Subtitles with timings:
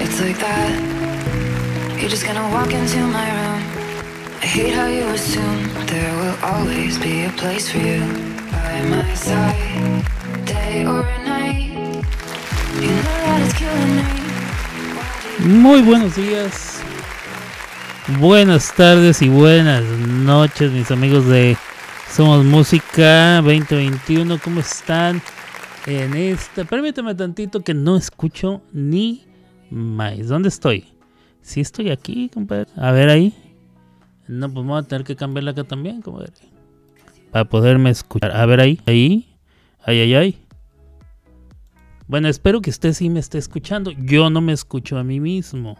[0.00, 2.00] It's like that.
[2.00, 3.62] You're just gonna walk into my room.
[4.42, 8.00] I hate how you assume there will always be a place for you
[8.50, 10.04] by my side,
[10.44, 11.70] day or night.
[12.80, 15.62] You know that it's killing me.
[15.62, 16.80] Muy buenos días,
[18.18, 21.56] buenas tardes y buenas noches, mis amigos de
[22.10, 24.38] Somos Música 2021.
[24.42, 25.22] ¿Cómo están
[25.86, 26.64] en esta?
[26.64, 29.29] Permítame tantito que no escucho ni
[29.70, 30.28] más.
[30.28, 30.84] ¿Dónde estoy?
[31.42, 32.66] Sí estoy aquí, compadre.
[32.76, 33.34] A ver ahí.
[34.28, 36.32] No, pues vamos a tener que cambiarla acá también, compadre.
[37.30, 38.32] Para poderme escuchar.
[38.32, 39.26] A ver ahí, ahí.
[39.84, 40.38] Ay, ay, ay.
[42.06, 43.92] Bueno, espero que usted sí me esté escuchando.
[43.92, 45.76] Yo no me escucho a mí mismo.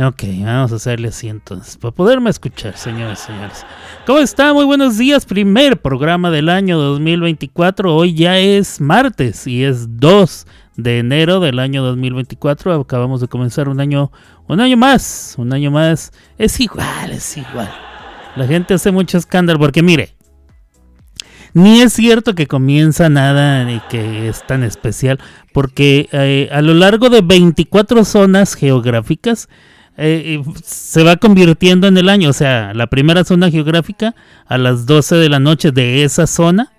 [0.00, 3.66] Ok, vamos a hacerle así entonces, para poderme escuchar, señores señores.
[4.06, 4.54] ¿Cómo está?
[4.54, 7.96] Muy buenos días, primer programa del año 2024.
[7.96, 12.80] Hoy ya es martes y es 2 de enero del año 2024.
[12.80, 14.12] Acabamos de comenzar un año,
[14.46, 16.12] un año más, un año más.
[16.38, 17.74] Es igual, es igual.
[18.36, 20.14] La gente hace mucho escándalo porque mire,
[21.54, 25.18] ni es cierto que comienza nada y que es tan especial,
[25.52, 29.48] porque eh, a lo largo de 24 zonas geográficas
[30.00, 32.30] eh, se va convirtiendo en el año.
[32.30, 34.14] O sea, la primera zona geográfica
[34.46, 36.72] a las 12 de la noche de esa zona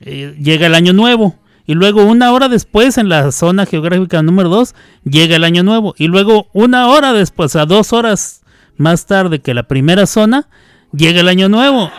[0.00, 1.36] eh, llega el año nuevo.
[1.66, 5.94] Y luego una hora después en la zona geográfica número 2 llega el año nuevo.
[5.96, 8.42] Y luego una hora después, a dos horas
[8.76, 10.46] más tarde que la primera zona,
[10.92, 11.90] llega el año nuevo.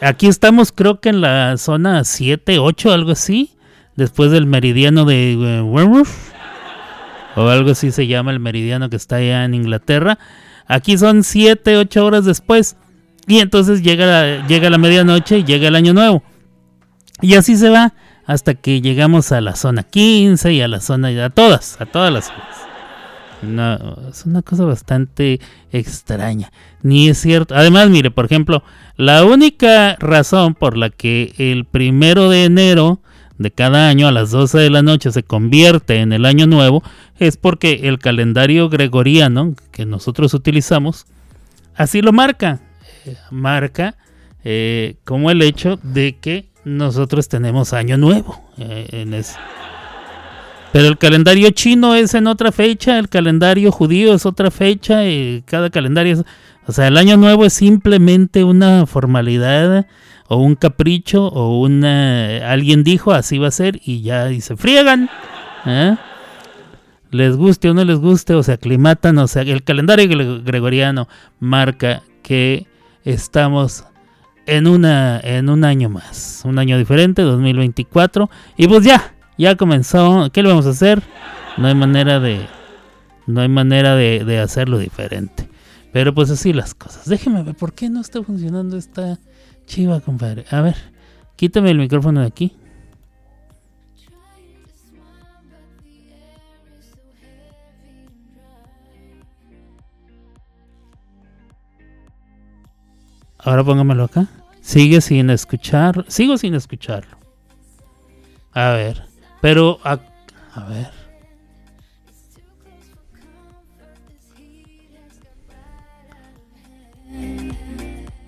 [0.00, 3.52] Aquí estamos creo que en la zona 7, 8, algo así.
[3.94, 6.29] Después del meridiano de uh, Werewolf.
[7.36, 10.18] O algo así se llama el meridiano que está allá en Inglaterra.
[10.66, 12.76] Aquí son 7, 8 horas después.
[13.26, 16.22] Y entonces llega la, llega la medianoche y llega el año nuevo.
[17.20, 17.92] Y así se va
[18.26, 22.12] hasta que llegamos a la zona 15 y a la zona, a todas, a todas
[22.12, 22.70] las zonas.
[23.42, 25.40] No, es una cosa bastante
[25.72, 26.52] extraña.
[26.82, 27.54] Ni es cierto.
[27.54, 28.62] Además, mire, por ejemplo,
[28.96, 33.00] la única razón por la que el primero de enero
[33.40, 36.82] de cada año a las 12 de la noche se convierte en el año nuevo
[37.18, 41.06] es porque el calendario gregoriano que nosotros utilizamos
[41.74, 42.60] así lo marca.
[43.06, 43.96] Eh, marca
[44.44, 49.22] eh, como el hecho de que nosotros tenemos año nuevo eh.
[50.72, 55.42] Pero el calendario chino es en otra fecha, el calendario judío es otra fecha, y
[55.44, 56.24] cada calendario es...
[56.66, 59.86] O sea, el año nuevo es simplemente una formalidad
[60.32, 62.52] o un capricho o una...
[62.52, 65.10] Alguien dijo así va a ser y ya y se friegan.
[65.66, 65.96] ¿eh?
[67.10, 71.08] Les guste o no les guste o se aclimatan, o sea, el calendario gregoriano
[71.40, 72.68] marca que
[73.04, 73.86] estamos
[74.46, 78.30] en, una, en un año más, un año diferente, 2024.
[78.56, 80.30] Y pues ya, ya comenzó.
[80.32, 81.02] ¿Qué le vamos a hacer?
[81.56, 82.46] No hay manera de.
[83.26, 85.48] No hay manera de, de hacerlo diferente.
[85.92, 87.08] Pero pues así las cosas.
[87.08, 89.18] Déjeme ver, ¿por qué no está funcionando esta
[89.70, 90.44] chiva, compadre?
[90.50, 90.76] A ver,
[91.36, 92.52] quítame el micrófono de aquí.
[103.38, 104.26] Ahora póngamelo acá.
[104.60, 106.04] Sigue sin escuchar.
[106.08, 107.16] Sigo sin escucharlo.
[108.52, 109.04] A ver.
[109.40, 109.98] Pero, a,
[110.54, 111.00] a ver.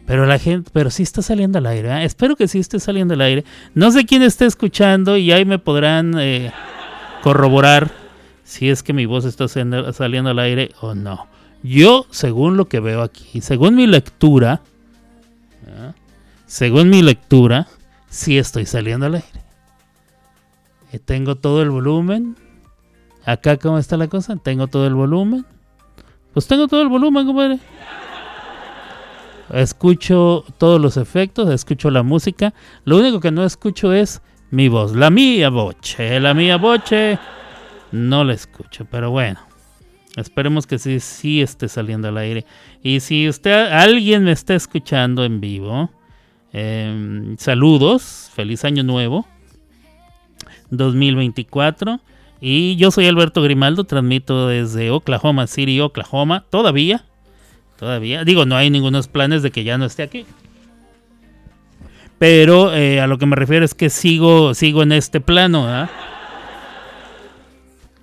[0.07, 1.89] Pero la gente, pero sí está saliendo al aire.
[1.89, 2.05] ¿eh?
[2.05, 3.45] Espero que sí esté saliendo al aire.
[3.75, 6.53] No sé quién esté escuchando y ahí me podrán eh,
[7.23, 7.91] corroborar
[8.45, 11.29] si es que mi voz está saliendo al aire o no.
[11.63, 14.63] Yo, según lo que veo aquí, según mi lectura,
[15.67, 15.93] ¿eh?
[16.47, 17.69] según mi lectura,
[18.11, 19.43] sí estoy saliendo al aire.
[20.93, 22.37] Y tengo todo el volumen.
[23.25, 24.37] Acá, ¿cómo está la cosa?
[24.37, 25.47] Tengo todo el volumen.
[26.35, 27.61] Pues tengo todo el volumen, compadre.
[29.53, 32.55] Escucho todos los efectos, escucho la música.
[32.85, 34.97] Lo único que no escucho es mi voz.
[34.97, 37.19] La mía boche, la mía boche.
[37.91, 39.41] No la escucho, pero bueno.
[40.17, 42.47] Esperemos que sí, sí esté saliendo al aire.
[42.83, 45.91] Y si usted, alguien me está escuchando en vivo,
[46.53, 49.27] em, saludos, feliz año nuevo
[50.71, 52.01] 2024.
[52.41, 57.05] Y yo soy Alberto Grimaldo, transmito desde Oklahoma City, Oklahoma, todavía.
[57.83, 58.23] Todavía.
[58.23, 60.25] Digo, no hay ningunos planes de que ya no esté aquí.
[62.21, 65.67] Pero eh, a lo que me refiero es que sigo, sigo en este plano.
[65.67, 65.91] ¿ah?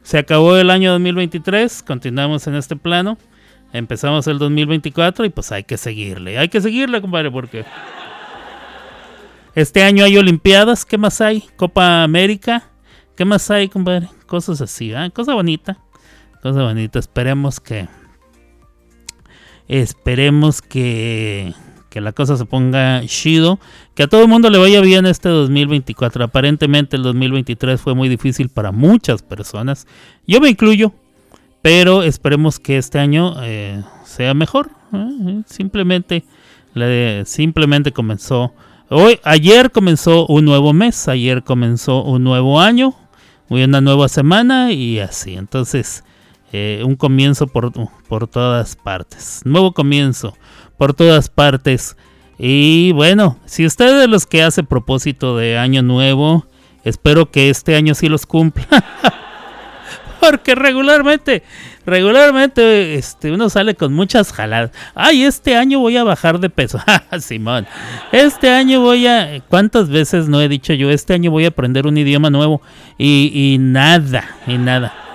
[0.03, 3.17] Se acabó el año 2023, continuamos en este plano.
[3.71, 6.37] Empezamos el 2024 y pues hay que seguirle.
[6.37, 7.63] Hay que seguirle, compadre, porque
[9.55, 10.83] este año hay Olimpiadas.
[10.83, 11.45] ¿Qué más hay?
[11.55, 12.63] Copa América.
[13.15, 14.09] ¿Qué más hay, compadre?
[14.25, 15.09] Cosas así, ¿ah?
[15.09, 15.77] Cosa bonita.
[16.41, 16.99] Cosa bonita.
[16.99, 17.87] Esperemos que.
[19.69, 21.54] Esperemos que.
[21.89, 23.60] Que la cosa se ponga chido.
[23.95, 26.25] Que a todo el mundo le vaya bien este 2024.
[26.25, 29.88] Aparentemente el 2023 fue muy difícil para muchas personas.
[30.27, 30.92] Yo me incluyo.
[31.62, 34.69] Pero esperemos que este año eh, sea mejor.
[34.94, 35.42] ¿eh?
[35.45, 36.24] Simplemente,
[37.25, 38.54] simplemente comenzó.
[38.89, 41.07] Hoy, ayer comenzó un nuevo mes.
[41.07, 42.95] Ayer comenzó un nuevo año.
[43.50, 45.36] Una nueva semana y así.
[45.36, 46.04] Entonces,
[46.51, 47.71] eh, un comienzo por,
[48.07, 49.41] por todas partes.
[49.45, 50.35] Nuevo comienzo
[50.77, 51.95] por todas partes.
[52.39, 56.45] Y bueno, si usted es de los que hace propósito de año nuevo,
[56.83, 58.65] espero que este año sí los cumpla.
[60.19, 61.43] Porque regularmente,
[61.85, 64.71] regularmente este, uno sale con muchas jaladas.
[64.95, 66.79] Ay, este año voy a bajar de peso.
[67.19, 67.67] Simón,
[68.11, 69.41] este año voy a...
[69.49, 70.89] ¿Cuántas veces no he dicho yo?
[70.89, 72.61] Este año voy a aprender un idioma nuevo.
[72.97, 75.08] Y, y nada, y nada.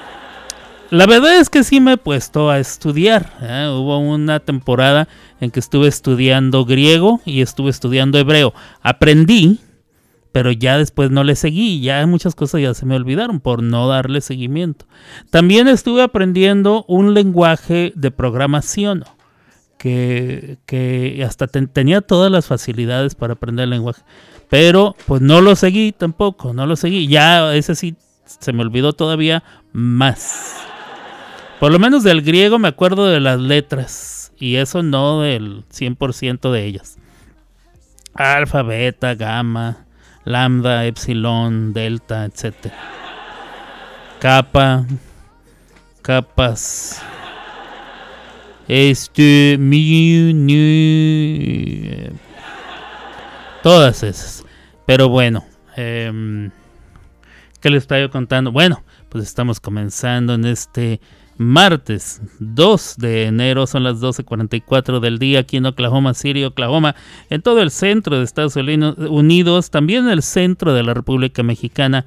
[0.91, 3.33] La verdad es que sí me he puesto a estudiar.
[3.41, 3.69] ¿eh?
[3.71, 5.09] Hubo una temporada
[5.41, 8.55] en que estuve estudiando griego y estuve estudiando hebreo.
[8.83, 9.61] Aprendí,
[10.33, 11.81] pero ya después no le seguí.
[11.81, 14.87] Ya muchas cosas ya se me olvidaron por no darle seguimiento.
[15.31, 19.05] También estuve aprendiendo un lenguaje de programación
[19.79, 24.03] que, que hasta tenía todas las facilidades para aprender el lenguaje.
[24.51, 27.09] Pero pues no lo seguí tampoco, no lo seguí.
[27.09, 29.43] Ya ese sí se me olvidó todavía
[29.73, 30.74] más.
[31.65, 34.35] Por lo menos del griego me acuerdo de las letras.
[34.39, 36.99] Y eso no del 100% de ellas.
[38.13, 39.87] Alfa, beta, gamma,
[40.27, 42.71] lambda, epsilon, delta, etc.
[44.19, 44.85] Capa,
[46.03, 47.01] capas.
[48.69, 52.11] Este, mi, ni,
[53.63, 54.45] todas esas.
[54.85, 55.43] Pero bueno,
[55.79, 56.51] eh,
[57.63, 58.53] ¿qué les estoy contando?
[58.53, 61.01] Bueno, pues estamos comenzando en este
[61.37, 66.95] martes 2 de enero, son las 12.44 del día aquí en Oklahoma City, Oklahoma,
[67.31, 72.07] en todo el centro de Estados Unidos, también en el centro de la República Mexicana,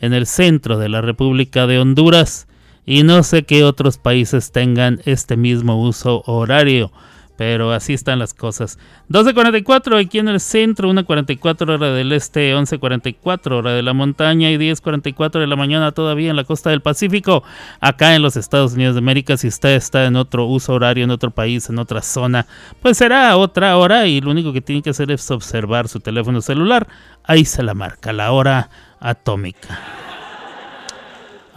[0.00, 2.46] en el centro de la República de Honduras
[2.86, 6.90] y no sé qué otros países tengan este mismo uso horario.
[7.38, 8.80] Pero así están las cosas.
[9.10, 14.56] 12.44 aquí en el centro, 1.44 hora del este, 11.44 hora de la montaña y
[14.56, 17.44] 10.44 de la mañana todavía en la costa del Pacífico,
[17.80, 19.36] acá en los Estados Unidos de América.
[19.36, 22.44] Si usted está en otro uso horario, en otro país, en otra zona,
[22.82, 26.40] pues será otra hora y lo único que tiene que hacer es observar su teléfono
[26.40, 26.88] celular.
[27.22, 28.68] Ahí se la marca, la hora
[28.98, 30.07] atómica.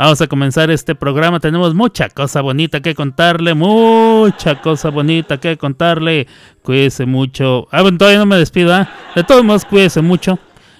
[0.01, 1.39] Vamos a comenzar este programa.
[1.39, 3.53] Tenemos mucha cosa bonita que contarle.
[3.53, 6.25] Mucha cosa bonita que contarle.
[6.63, 7.67] Cuídese mucho.
[7.71, 8.73] Ah, todavía no me despido.
[8.73, 8.89] ¿ah?
[9.13, 10.39] De todos modos, cuídese mucho.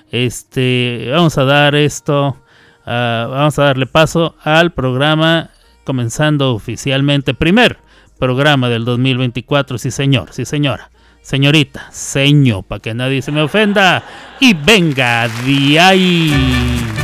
[0.09, 2.35] Este, vamos a dar esto.
[2.83, 5.51] Uh, vamos a darle paso al programa.
[5.83, 7.35] Comenzando oficialmente.
[7.35, 7.77] Primer
[8.17, 9.77] programa del 2024.
[9.77, 10.29] Sí, señor.
[10.31, 10.89] Sí, señora.
[11.21, 11.91] Señorita.
[11.91, 12.63] Señor.
[12.63, 14.03] Para que nadie se me ofenda.
[14.39, 17.00] Y venga de ahí.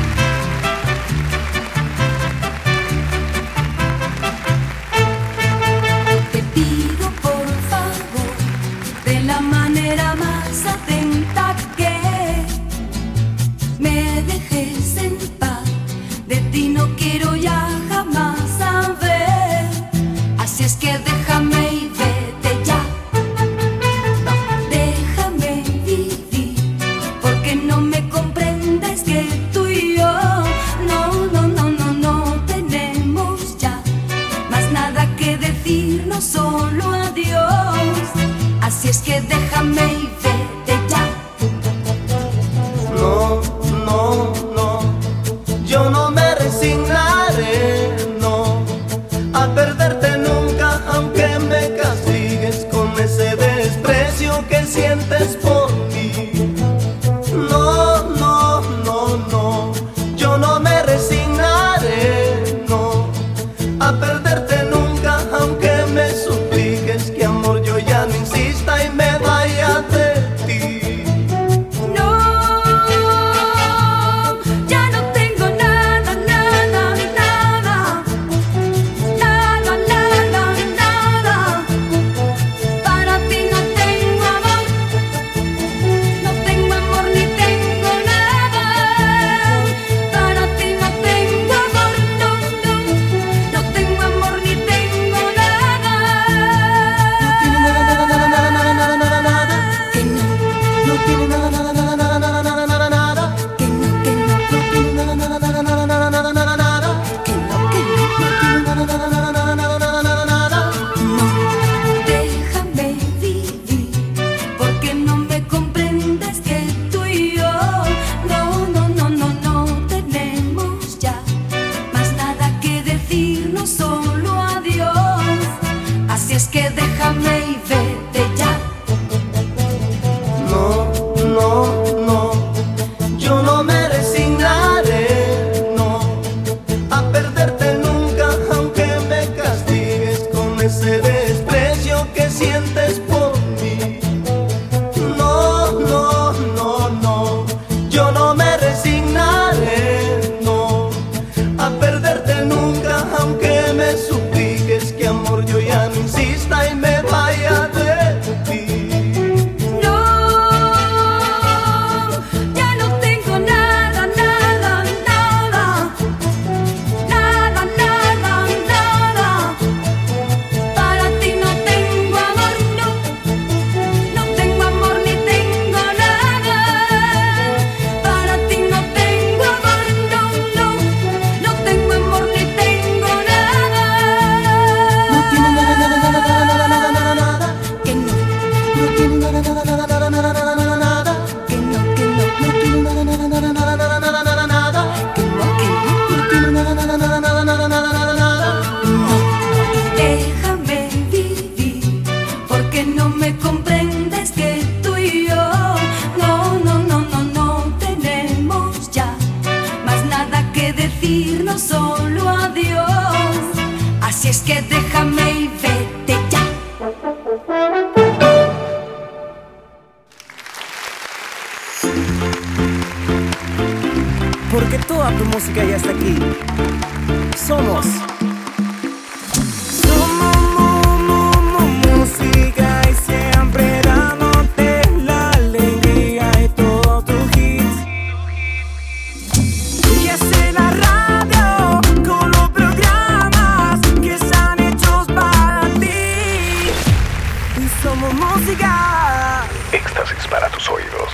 [250.57, 251.09] Tus oídos.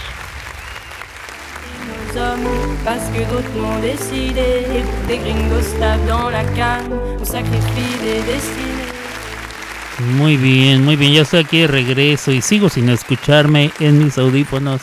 [1.87, 4.83] nos hommes parce que d'autres m'ont décidé.
[5.07, 8.93] Des gringos tapent dans la canne, on sacrifie des destinées.
[10.17, 11.13] Muy bien, muy bien.
[11.13, 14.81] Ya estoy aquí de regreso y sigo sin escucharme en mis audífonos.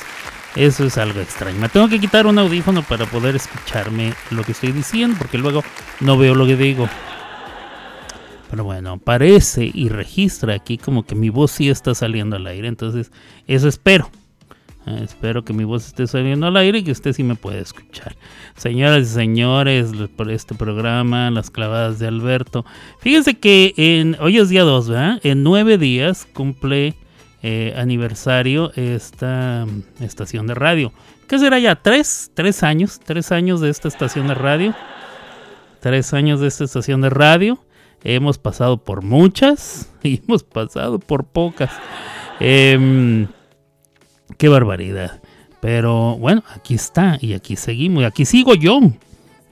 [0.56, 1.58] Eso es algo extraño.
[1.58, 5.62] Me tengo que quitar un audífono para poder escucharme lo que estoy diciendo, porque luego
[6.00, 6.88] no veo lo que digo.
[8.50, 12.68] Pero bueno, parece y registra aquí como que mi voz sí está saliendo al aire.
[12.68, 13.12] Entonces,
[13.46, 14.10] eso espero.
[14.86, 17.58] Eh, espero que mi voz esté saliendo al aire y que usted sí me pueda
[17.58, 18.16] escuchar.
[18.56, 22.64] Señoras y señores, por este programa, las clavadas de Alberto.
[22.98, 25.20] Fíjense que hoy es día 2, ¿verdad?
[25.22, 26.96] En nueve días cumple
[27.42, 29.66] eh, aniversario esta
[30.00, 30.92] estación de radio.
[31.26, 31.76] ¿Qué será ya?
[31.76, 32.30] ¿Tres?
[32.34, 33.00] ¿Tres años?
[33.00, 34.74] ¿Tres años de esta estación de radio?
[35.80, 37.58] Tres años de esta estación de radio.
[38.02, 41.70] Hemos pasado por muchas y hemos pasado por pocas.
[42.40, 43.26] Em,
[44.36, 45.20] qué barbaridad.
[45.60, 48.02] Pero bueno, aquí está y aquí seguimos.
[48.02, 48.80] Y aquí sigo yo.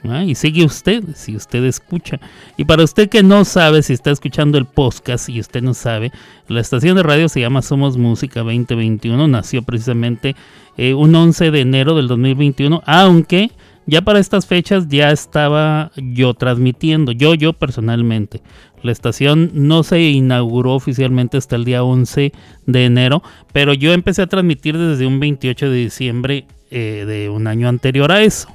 [0.09, 0.25] ¿ah?
[0.25, 2.19] Y sigue usted, si usted escucha.
[2.57, 6.13] Y para usted que no sabe, si está escuchando el podcast y usted no sabe,
[6.49, 9.29] la estación de radio se llama Somos Música 2021.
[9.29, 10.35] Nació precisamente
[10.77, 12.83] eh, un 11 de enero del 2021.
[12.87, 13.51] Aunque
[13.89, 17.13] ya para estas fechas ya estaba yo transmitiendo.
[17.13, 18.43] Yo, yo personalmente.
[18.83, 22.33] La estación no se inauguró oficialmente hasta el día 11
[22.67, 27.47] de enero, pero yo empecé a transmitir desde un 28 de diciembre eh, de un
[27.47, 28.49] año anterior a eso.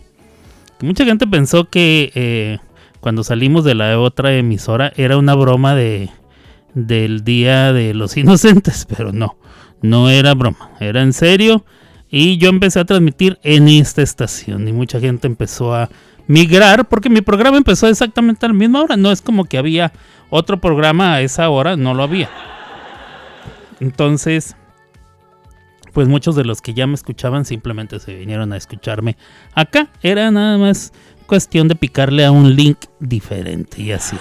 [0.82, 2.60] Mucha gente pensó que eh,
[3.00, 6.10] cuando salimos de la otra emisora era una broma de
[6.76, 9.36] del Día de los Inocentes, pero no,
[9.82, 11.66] no era broma, era en serio.
[12.16, 15.90] Y yo empecé a transmitir en esta estación y mucha gente empezó a
[16.28, 18.96] migrar porque mi programa empezó exactamente a la misma hora.
[18.96, 19.92] No es como que había
[20.30, 22.30] otro programa a esa hora, no lo había.
[23.80, 24.56] Entonces,
[25.92, 29.18] pues muchos de los que ya me escuchaban simplemente se vinieron a escucharme
[29.56, 29.88] acá.
[30.04, 30.94] Era nada más
[31.26, 34.18] cuestión de picarle a un link diferente y así.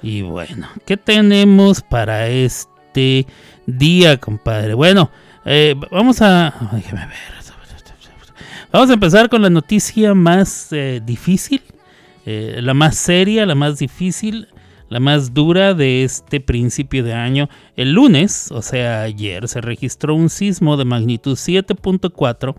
[0.00, 3.26] Y bueno, ¿qué tenemos para este
[3.66, 4.74] día, compadre?
[4.74, 5.10] Bueno,
[5.46, 6.54] eh, vamos a...
[6.72, 7.36] Déjame ver.
[8.72, 11.62] Vamos a empezar con la noticia más eh, difícil,
[12.26, 14.48] eh, la más seria, la más difícil,
[14.90, 17.48] la más dura de este principio de año.
[17.76, 22.54] El lunes, o sea, ayer, se registró un sismo de magnitud 7.4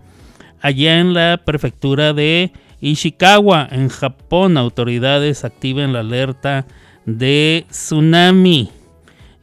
[0.60, 4.56] allá en la prefectura de Ishikawa, en Japón.
[4.56, 6.66] Autoridades activan la alerta
[7.06, 8.70] de tsunami.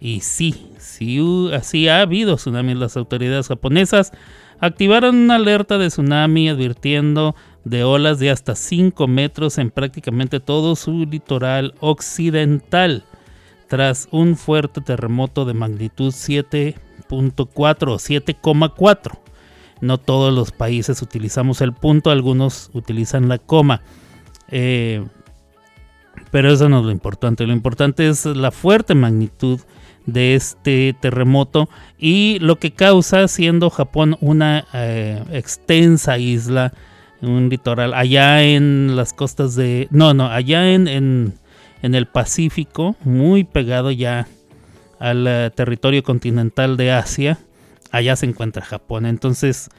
[0.01, 1.19] Y sí, sí,
[1.53, 2.73] así ha habido tsunami.
[2.73, 4.11] Las autoridades japonesas
[4.59, 10.75] activaron una alerta de tsunami advirtiendo de olas de hasta 5 metros en prácticamente todo
[10.75, 13.03] su litoral occidental
[13.67, 16.75] tras un fuerte terremoto de magnitud 7.4
[17.09, 19.19] o 7,4.
[19.81, 23.81] No todos los países utilizamos el punto, algunos utilizan la coma.
[24.49, 25.03] Eh,
[26.31, 29.59] pero eso no es lo importante, lo importante es la fuerte magnitud
[30.05, 36.73] de este terremoto y lo que causa siendo Japón una eh, extensa isla,
[37.21, 39.87] un litoral allá en las costas de...
[39.91, 41.33] No, no, allá en, en,
[41.81, 44.27] el Pacífico, muy pegado ya
[44.99, 47.37] al uh, territorio continental de Asia,
[47.91, 49.05] allá se encuentra Japón.
[49.05, 49.69] Entonces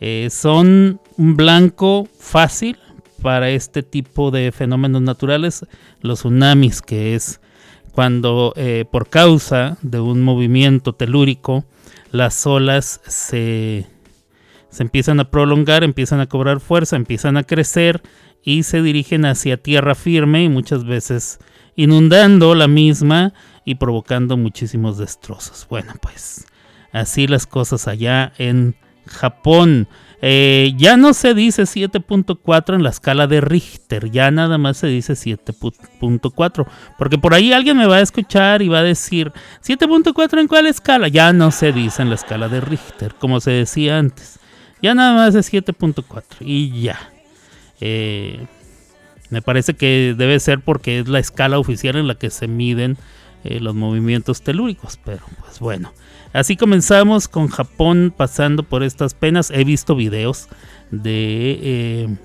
[0.00, 2.78] eh, son un blanco fácil
[3.22, 5.66] para este tipo de fenómenos naturales,
[6.02, 7.40] los tsunamis, que es
[7.94, 11.64] cuando eh, por causa de un movimiento telúrico
[12.10, 13.86] las olas se,
[14.68, 18.02] se, empiezan a prolongar, empiezan a cobrar fuerza, empiezan a crecer
[18.42, 21.38] y se dirigen hacia tierra firme y muchas veces
[21.76, 23.32] inundando la misma
[23.64, 25.66] y provocando muchísimos destrozos.
[25.70, 26.46] Bueno, pues
[26.92, 28.74] así las cosas allá en
[29.06, 29.86] Japón.
[30.26, 34.86] Eh, ya no se dice 7.4 en la escala de Richter, ya nada más se
[34.86, 36.66] dice 7.4,
[36.96, 40.64] porque por ahí alguien me va a escuchar y va a decir, 7.4 en cuál
[40.64, 44.38] escala, ya no se dice en la escala de Richter, como se decía antes,
[44.80, 46.98] ya nada más es 7.4 y ya.
[47.82, 48.46] Eh,
[49.28, 52.96] Me parece que debe ser porque es la escala oficial en la que se miden
[53.44, 55.92] eh, los movimientos telúricos, pero pues bueno.
[56.34, 59.52] Así comenzamos con Japón pasando por estas penas.
[59.52, 60.48] He visto videos
[60.90, 62.16] de eh,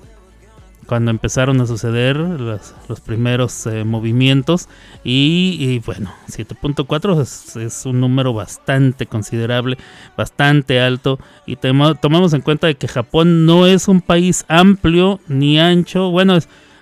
[0.86, 4.68] cuando empezaron a suceder los, primeros eh, movimientos.
[5.04, 9.78] Y, y bueno, 7.4 es, es un número bastante considerable,
[10.16, 11.20] bastante alto.
[11.46, 16.36] Y tomamos en cuenta de que Japón no es un país amplio ni ancho, bueno,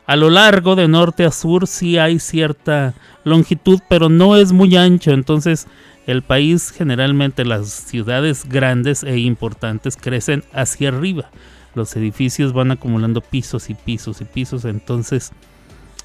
[0.06, 4.74] a lo largo de norte a sur sí hay cierta longitud, pero no es muy
[4.74, 5.66] ancho, entonces
[6.08, 11.30] el país generalmente las ciudades grandes e importantes crecen hacia arriba.
[11.74, 15.32] Los edificios van acumulando pisos y pisos y pisos, entonces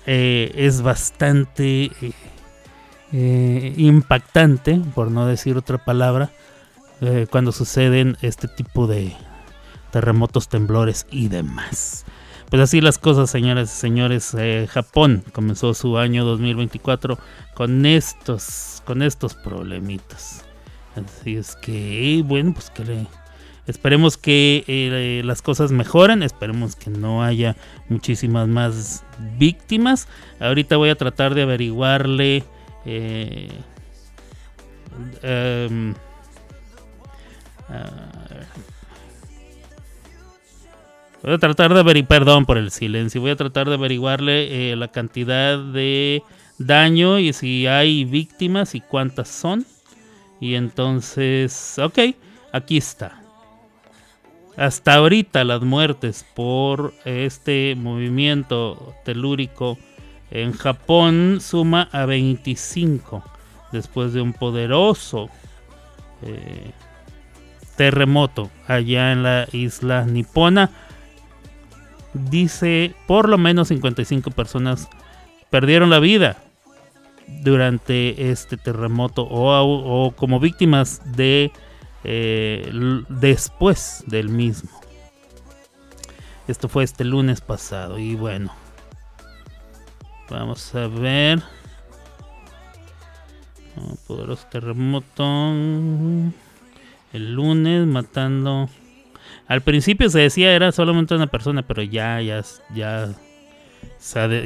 [0.05, 2.11] eh, es bastante eh,
[3.13, 6.31] eh, impactante, por no decir otra palabra,
[7.31, 9.13] cuando suceden este tipo de
[9.91, 12.05] terremotos, temblores y demás.
[12.49, 14.35] Pues así las cosas, señoras y señores.
[14.69, 17.17] Japón comenzó su año 2024
[17.53, 20.45] con estos, con estos problemitas.
[20.95, 23.07] Así es que, bueno, pues que le,
[23.65, 26.23] esperemos que eh, las cosas mejoren.
[26.23, 27.55] Esperemos que no haya
[27.89, 29.03] muchísimas más
[29.37, 30.07] víctimas.
[30.39, 32.43] Ahorita voy a tratar de averiguarle.
[32.85, 33.49] eh,
[35.21, 35.93] em,
[41.23, 44.75] Voy a tratar de averiguar, perdón por el silencio, voy a tratar de averiguarle eh,
[44.75, 46.21] la cantidad de
[46.65, 49.65] daño y si hay víctimas y cuántas son.
[50.39, 51.99] Y entonces, ok,
[52.51, 53.21] aquí está.
[54.55, 59.77] Hasta ahorita las muertes por este movimiento telúrico
[60.29, 63.23] en Japón suma a 25
[63.71, 65.29] después de un poderoso
[66.21, 66.71] eh,
[67.75, 70.69] terremoto allá en la isla nipona
[72.13, 74.87] dice por lo menos 55 personas
[75.49, 76.42] perdieron la vida
[77.27, 81.51] durante este terremoto o, como víctimas de
[82.03, 82.71] eh,
[83.09, 84.69] después del mismo.
[86.47, 88.53] Esto fue este lunes pasado y bueno,
[90.29, 91.41] vamos a ver.
[93.75, 95.23] Oh, poderoso terremoto
[97.11, 98.69] el lunes matando
[99.47, 103.09] al principio se decía era solamente una persona, pero ya, ya, ya,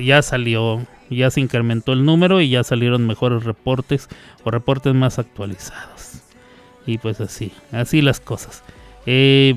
[0.03, 4.09] ya salió, ya se incrementó el número y ya salieron mejores reportes
[4.43, 6.21] o reportes más actualizados.
[6.85, 8.63] Y pues así, así las cosas.
[9.05, 9.55] Eh,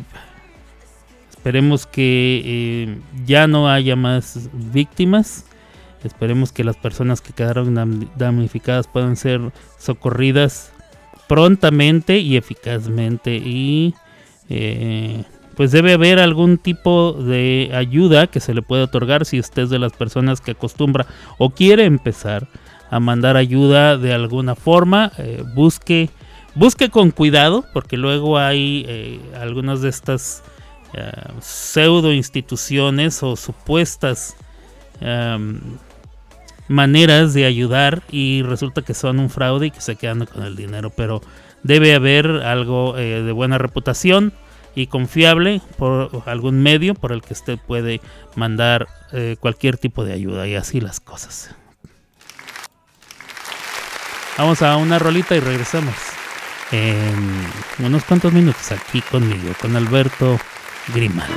[1.31, 5.45] esperemos que eh, ya no haya más víctimas.
[6.03, 9.41] Esperemos que las personas que quedaron dam- damnificadas puedan ser
[9.79, 10.73] socorridas
[11.29, 13.95] prontamente y eficazmente y
[14.49, 15.25] eh,
[15.61, 19.69] pues debe haber algún tipo de ayuda que se le pueda otorgar si usted es
[19.69, 21.05] de las personas que acostumbra
[21.37, 22.49] o quiere empezar
[22.91, 26.09] a mandar ayuda de alguna forma eh, busque
[26.55, 30.43] busque con cuidado porque luego hay eh, algunas de estas
[30.95, 34.39] eh, pseudo instituciones o supuestas
[35.03, 35.61] em,
[36.69, 40.57] maneras de ayudar y resulta que son un fraude y que se quedan con el
[40.57, 41.21] dinero pero
[41.63, 44.33] debe haber algo de buena reputación
[44.75, 48.01] y confiable por algún medio por el que usted puede
[48.37, 51.55] mandar eh, cualquier tipo de ayuda y así las cosas.
[54.39, 55.95] Vamos a una rolita y regresamos
[56.73, 57.47] en
[57.85, 60.39] unos cuantos minutos aquí conmigo, con Alberto
[60.95, 61.35] Grimaldo.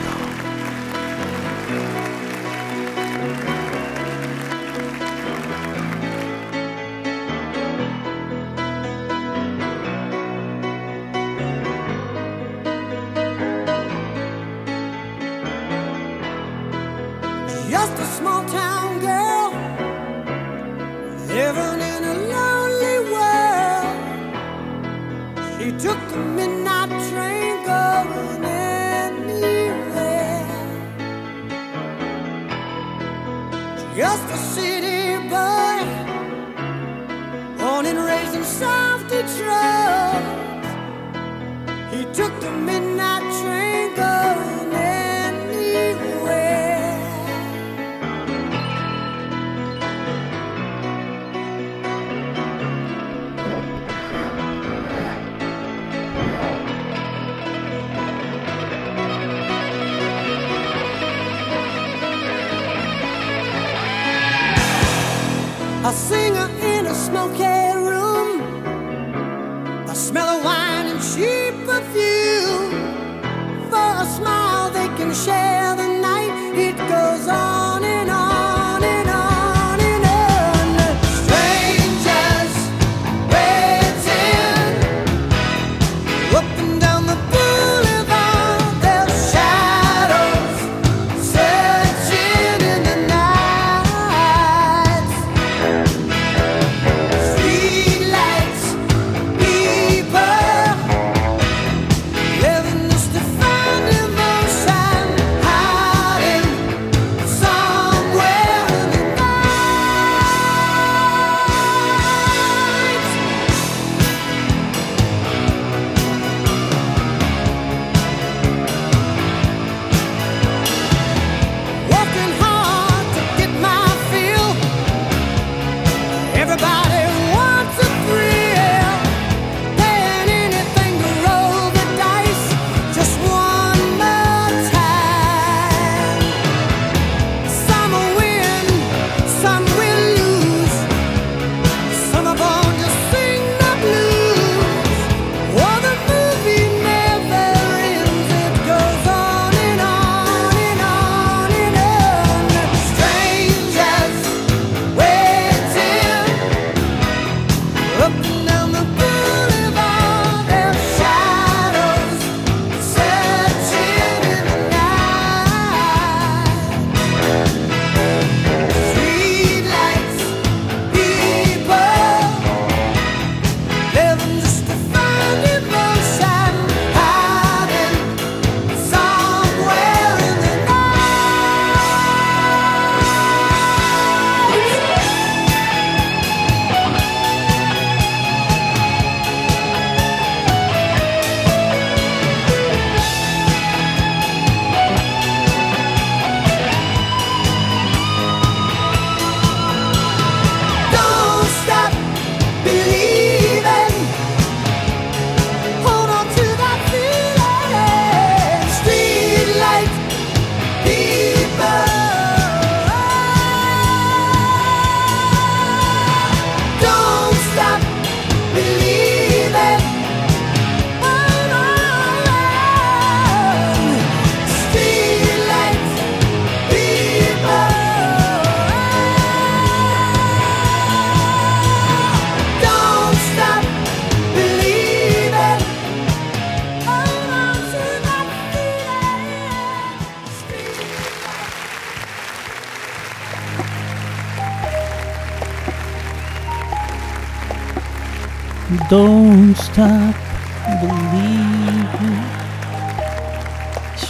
[38.53, 39.09] streets of
[41.91, 45.31] He took the midnight train going anywhere.
[66.63, 67.62] In a smoky
[70.13, 72.69] smell of wine and cheap perfume.
[73.71, 75.92] For a smile, they can share the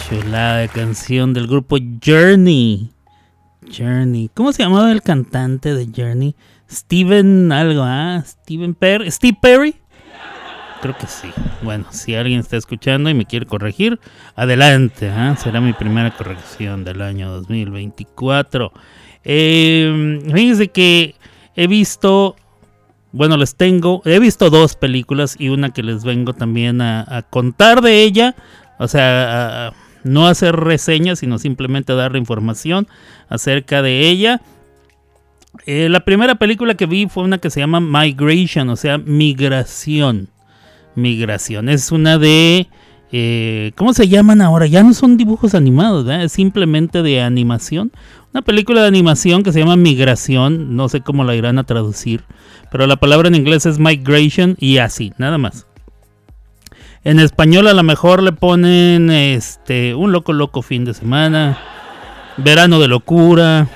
[0.08, 2.90] Chulada canción del grupo Journey.
[3.76, 4.30] Journey.
[4.34, 6.34] ¿Cómo se llamaba el cantante de Journey?
[6.70, 8.22] Steven algo, ¿ah?
[8.24, 9.10] Steven Perry.
[9.10, 9.74] Steve Perry.
[10.80, 11.28] Creo que sí.
[11.62, 14.00] Bueno, si alguien está escuchando y me quiere corregir,
[14.36, 15.08] adelante.
[15.08, 15.34] ¿ah?
[15.36, 18.72] Será mi primera corrección del año 2024.
[19.24, 21.14] Eh, fíjense que
[21.56, 22.36] he visto,
[23.14, 27.80] bueno, les tengo, he visto dos películas y una que les vengo también a, contar
[27.80, 28.34] de ella.
[28.80, 29.72] O sea,
[30.02, 32.88] no hacer reseñas, sino simplemente dar información
[33.28, 34.40] acerca de ella.
[35.64, 40.28] Eh, la primera película que vi fue una que se llama Migration, o sea, migración.
[40.96, 41.68] Migración.
[41.68, 42.66] Es una de...
[43.12, 44.66] Eh, ¿Cómo se llaman ahora?
[44.66, 47.92] Ya no son dibujos animados, es simplemente de animación.
[48.32, 52.24] Una película de animación que se llama Migración, no sé cómo la irán a traducir,
[52.74, 55.64] pero la palabra en inglés es Migration y así, nada más.
[57.04, 61.56] En español a lo mejor le ponen este un loco loco fin de semana,
[62.36, 63.68] verano de locura,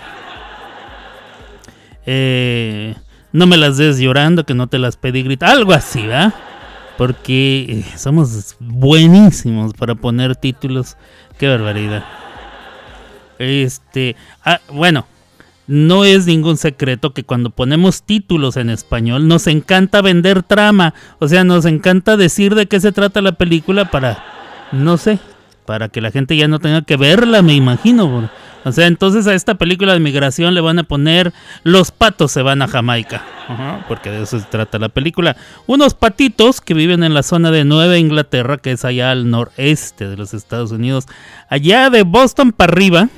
[2.06, 2.96] eh,
[3.30, 6.34] no me las des llorando que no te las pedí grita, algo así, ¿verdad?
[6.96, 10.96] Porque eh, somos buenísimos para poner títulos,
[11.38, 12.02] qué barbaridad.
[13.38, 15.06] Este, ah, bueno,
[15.68, 20.94] no es ningún secreto que cuando ponemos títulos en español nos encanta vender trama.
[21.20, 24.24] O sea, nos encanta decir de qué se trata la película para,
[24.72, 25.18] no sé,
[25.66, 28.30] para que la gente ya no tenga que verla, me imagino.
[28.64, 32.42] O sea, entonces a esta película de migración le van a poner Los patos se
[32.42, 33.22] van a Jamaica.
[33.86, 35.36] porque de eso se trata la película.
[35.66, 40.08] Unos patitos que viven en la zona de Nueva Inglaterra, que es allá al noreste
[40.08, 41.06] de los Estados Unidos.
[41.50, 43.08] Allá de Boston para arriba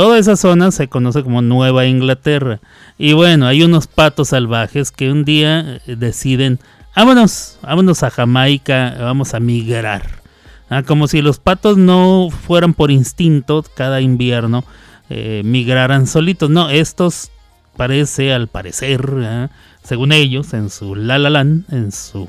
[0.00, 2.58] Toda esa zona se conoce como Nueva Inglaterra.
[2.96, 6.58] Y bueno, hay unos patos salvajes que un día eh, deciden,
[6.96, 10.22] vámonos, vámonos a Jamaica, vamos a migrar.
[10.70, 14.64] Ah, como si los patos no fueran por instinto cada invierno,
[15.10, 16.48] eh, migraran solitos.
[16.48, 17.30] No, estos
[17.76, 19.50] parece, al parecer, ah,
[19.84, 22.26] según ellos, en su la la en su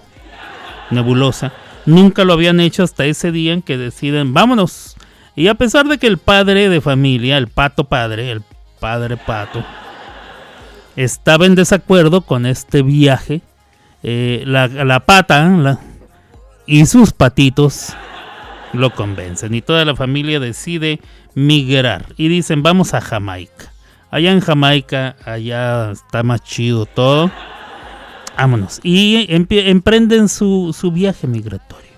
[0.89, 1.53] nebulosa,
[1.85, 4.97] nunca lo habían hecho hasta ese día en que deciden, vámonos,
[5.35, 8.41] y a pesar de que el padre de familia, el pato padre, el
[8.79, 9.63] padre pato,
[10.95, 13.41] estaba en desacuerdo con este viaje,
[14.03, 15.79] eh, la, pata
[16.65, 17.93] y sus patitos
[18.73, 20.99] lo convencen y toda la familia decide
[21.35, 23.71] migrar y dicen vamos a Jamaica.
[24.09, 27.31] Allá en Jamaica, allá está más chido todo.
[28.37, 28.81] Vámonos.
[28.83, 31.91] Y emprenden su, su viaje migratorio.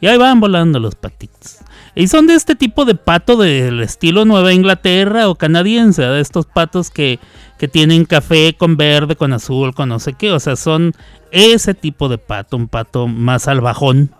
[0.00, 1.63] Y ahí van volando los patitos.
[1.96, 6.46] Y son de este tipo de pato del estilo Nueva Inglaterra o canadiense, de estos
[6.46, 7.20] patos que,
[7.58, 10.32] que tienen café con verde, con azul, con no sé qué.
[10.32, 10.92] O sea, son
[11.30, 14.10] ese tipo de pato, un pato más salvajón.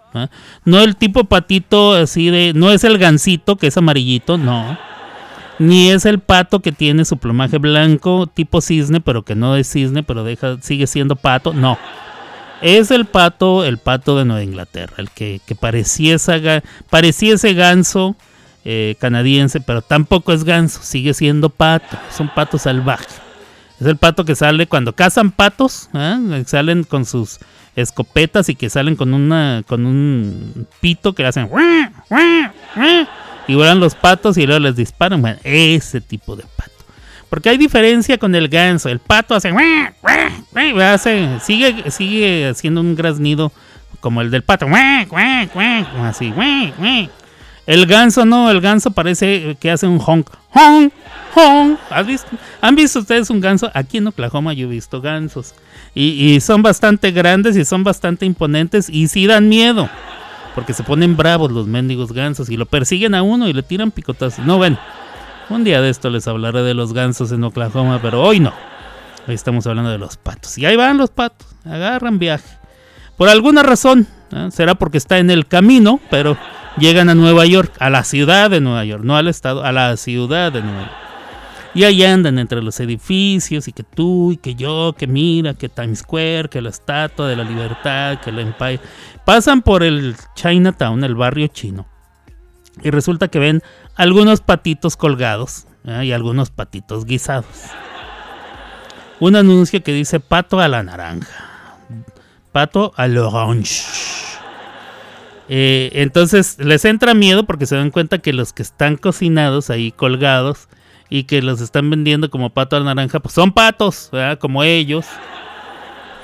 [0.65, 2.53] No el tipo patito así de...
[2.55, 4.79] No es el gansito que es amarillito, no.
[5.59, 9.69] Ni es el pato que tiene su plumaje blanco tipo cisne, pero que no es
[9.69, 11.79] cisne, pero deja, sigue siendo pato, no.
[12.65, 18.17] Es el pato, el pato de Nueva Inglaterra, el que, que parecía, ese ganso
[18.65, 23.05] eh, canadiense, pero tampoco es ganso, sigue siendo pato, es un pato salvaje.
[23.79, 26.43] Es el pato que sale cuando cazan patos, ¿eh?
[26.47, 27.39] salen con sus
[27.77, 31.51] escopetas y que salen con una con un pito que hacen
[33.47, 35.21] y vuelan los patos y luego les disparan.
[35.21, 36.74] Bueno, ese tipo de pato.
[37.35, 38.89] Porque hay diferencia con el ganso.
[38.89, 39.53] El pato hace,
[40.81, 43.51] hace sigue, sigue haciendo un graznido
[43.99, 44.69] como el del pato.
[46.05, 46.33] Así.
[47.67, 50.31] El ganso no, el ganso parece que hace un honk.
[50.53, 50.93] Honk,
[51.35, 51.81] honk.
[52.61, 53.69] ¿Han visto ustedes un ganso?
[53.75, 55.57] Aquí en Oklahoma yo he visto gansos.
[55.93, 59.91] Y, son bastante grandes y son bastante imponentes y sí dan miedo.
[60.55, 63.91] Porque se ponen bravos los mendigos gansos y lo persiguen a uno y le tiran
[63.91, 64.47] picotazos.
[64.47, 64.79] No, ven.
[65.51, 68.53] Un día de esto les hablaré de los gansos en Oklahoma, pero hoy no.
[69.29, 70.57] Hoy estamos hablando de los patos.
[70.57, 72.59] Y ahí van los patos, agarran viaje.
[73.19, 74.49] Por alguna razón, ¿eh?
[74.51, 76.37] será porque está en el camino, pero
[76.79, 79.97] llegan a Nueva York, a la ciudad de Nueva York, no al estado, a la
[79.99, 80.93] ciudad de Nueva York.
[81.75, 85.69] Y ahí andan entre los edificios y que tú y que yo, que mira, que
[85.69, 88.81] Times Square, que la Estatua de la Libertad, que el Empire.
[89.25, 91.87] Pasan por el Chinatown, el barrio chino.
[92.83, 93.63] Y resulta que ven
[93.95, 95.67] algunos patitos colgados
[96.03, 97.47] y algunos patitos guisados.
[99.21, 101.79] Un anuncio que dice pato a la naranja,
[102.53, 103.85] pato al orange.
[105.49, 109.93] Eh, entonces les entra miedo porque se dan cuenta que los que están cocinados ahí
[109.93, 110.69] colgados
[111.11, 114.11] y que los están vendiendo como pato a la naranja, pues son patos,
[114.41, 115.07] como ellos.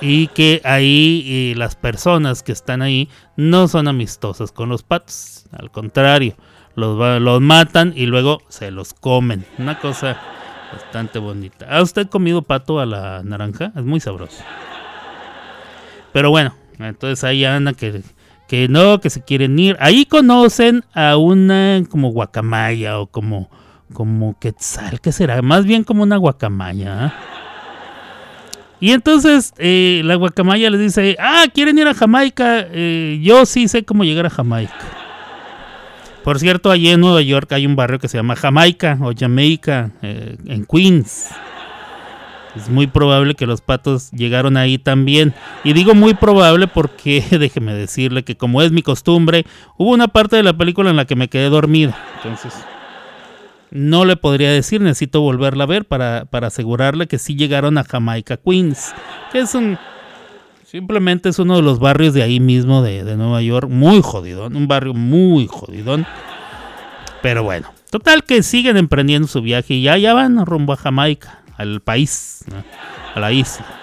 [0.01, 5.45] Y que ahí eh, las personas que están ahí no son amistosas con los patos,
[5.51, 6.35] al contrario,
[6.75, 9.45] los, los matan y luego se los comen.
[9.57, 10.17] Una cosa
[10.73, 11.67] bastante bonita.
[11.69, 13.71] ¿Ha usted comido pato a la naranja?
[13.75, 14.43] Es muy sabroso.
[16.13, 18.01] Pero bueno, entonces ahí anda que,
[18.47, 19.77] que no, que se quieren ir.
[19.79, 23.49] Ahí conocen a una como guacamaya o como,
[23.93, 25.41] como quetzal, ¿qué será?
[25.41, 27.05] Más bien como una guacamaya.
[27.05, 27.40] ¿ah?
[28.81, 32.65] Y entonces eh, la guacamaya les dice, ah, ¿quieren ir a Jamaica?
[32.71, 34.73] Eh, yo sí sé cómo llegar a Jamaica.
[36.23, 39.91] Por cierto, allí en Nueva York hay un barrio que se llama Jamaica o Jamaica,
[40.01, 41.29] eh, en Queens.
[42.55, 45.35] Es muy probable que los patos llegaron ahí también.
[45.63, 49.45] Y digo muy probable porque déjeme decirle que como es mi costumbre,
[49.77, 51.93] hubo una parte de la película en la que me quedé dormido.
[52.17, 52.53] Entonces,
[53.71, 57.83] no le podría decir, necesito volverla a ver para, para asegurarle que sí llegaron a
[57.83, 58.93] Jamaica Queens.
[59.31, 59.77] Que es un...
[60.65, 63.69] Simplemente es uno de los barrios de ahí mismo de, de Nueva York.
[63.69, 64.55] Muy jodidón.
[64.55, 66.05] Un barrio muy jodidón.
[67.21, 67.73] Pero bueno.
[67.89, 71.41] Total que siguen emprendiendo su viaje y ya, ya van rumbo a Jamaica.
[71.57, 72.45] Al país.
[73.15, 73.80] A la isla.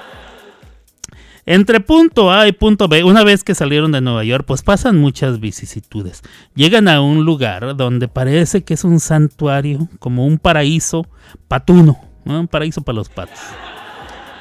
[1.50, 4.98] Entre punto A y punto B, una vez que salieron de Nueva York, pues pasan
[4.98, 6.20] muchas vicisitudes.
[6.54, 11.06] Llegan a un lugar donde parece que es un santuario, como un paraíso
[11.48, 12.40] patuno, ¿no?
[12.40, 13.38] un paraíso para los patos.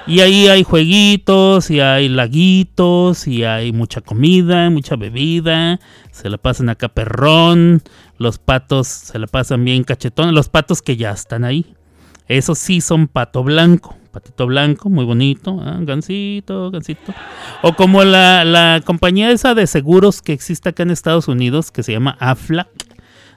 [0.06, 5.80] Y ahí hay jueguitos, y hay laguitos, y hay mucha comida, mucha bebida.
[6.12, 7.84] Se la pasan acá perrón.
[8.18, 10.34] Los patos se la pasan bien cachetones.
[10.34, 11.74] Los patos que ya están ahí.
[12.28, 13.97] Esos sí son pato blanco.
[14.18, 15.60] Patito blanco, muy bonito.
[15.62, 15.78] ¿ah?
[15.82, 17.14] Gansito, gansito.
[17.62, 21.84] O como la, la compañía esa de seguros que existe acá en Estados Unidos, que
[21.84, 22.68] se llama AFLAC.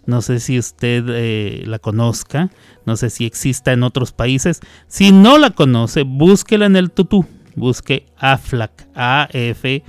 [0.06, 2.48] No sé si usted eh, la conozca.
[2.86, 4.60] No sé si exista en otros países.
[4.86, 7.26] Si no la conoce, búsquela en el tutú.
[7.56, 8.88] Busque AFLAC.
[8.94, 9.82] A-F-L-A-K.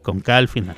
[0.00, 0.76] Con K al final.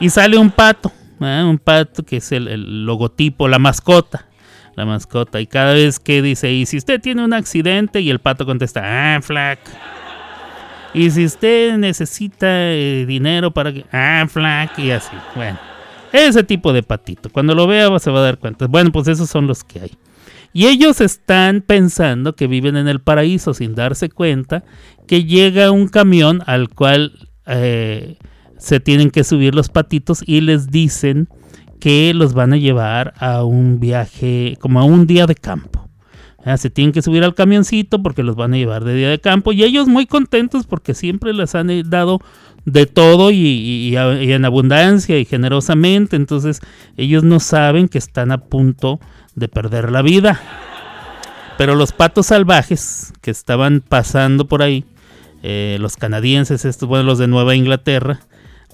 [0.00, 0.90] Y sale un pato.
[1.20, 1.46] ¿ah?
[1.48, 4.31] Un pato que es el logotipo, la mascota
[4.76, 5.40] la mascota.
[5.40, 8.82] Y cada vez que dice, y si usted tiene un accidente, y el pato contesta,
[8.84, 9.58] ah, flac.
[10.94, 15.16] Y si usted necesita eh, dinero para que, ah, flac, y así.
[15.34, 15.58] Bueno,
[16.12, 17.30] ese tipo de patito.
[17.30, 18.66] Cuando lo vea se va a dar cuenta.
[18.66, 19.92] Bueno, pues esos son los que hay.
[20.52, 24.64] Y ellos están pensando que viven en el paraíso sin darse cuenta
[25.06, 28.18] que llega un camión al cual eh,
[28.58, 31.28] se tienen que subir los patitos y les dicen
[31.82, 35.88] que los van a llevar a un viaje, como a un día de campo.
[36.46, 39.18] Ya, se tienen que subir al camioncito porque los van a llevar de día de
[39.18, 42.20] campo y ellos muy contentos porque siempre les han eh, dado
[42.64, 46.14] de todo y en abundancia y generosamente.
[46.14, 46.60] Entonces
[46.96, 49.00] ellos no saben que están a punto
[49.34, 50.40] de perder la vida.
[51.58, 54.84] Pero los patos salvajes que estaban pasando por ahí,
[55.42, 58.20] eh, los canadienses, estos, bueno, los de Nueva Inglaterra,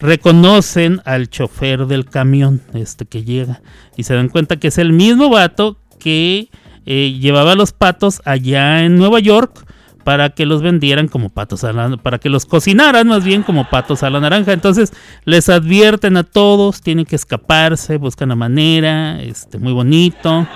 [0.01, 3.61] reconocen al chofer del camión este que llega
[3.97, 6.51] y se dan cuenta que es el mismo vato que
[6.87, 9.67] eh, llevaba los patos allá en Nueva York
[10.05, 13.69] para que los vendieran como patos a la, para que los cocinaran más bien como
[13.69, 14.55] patos a la naranja.
[14.55, 14.95] Entonces
[15.27, 20.47] les advierten a todos, tienen que escaparse, buscan la manera, este muy bonito.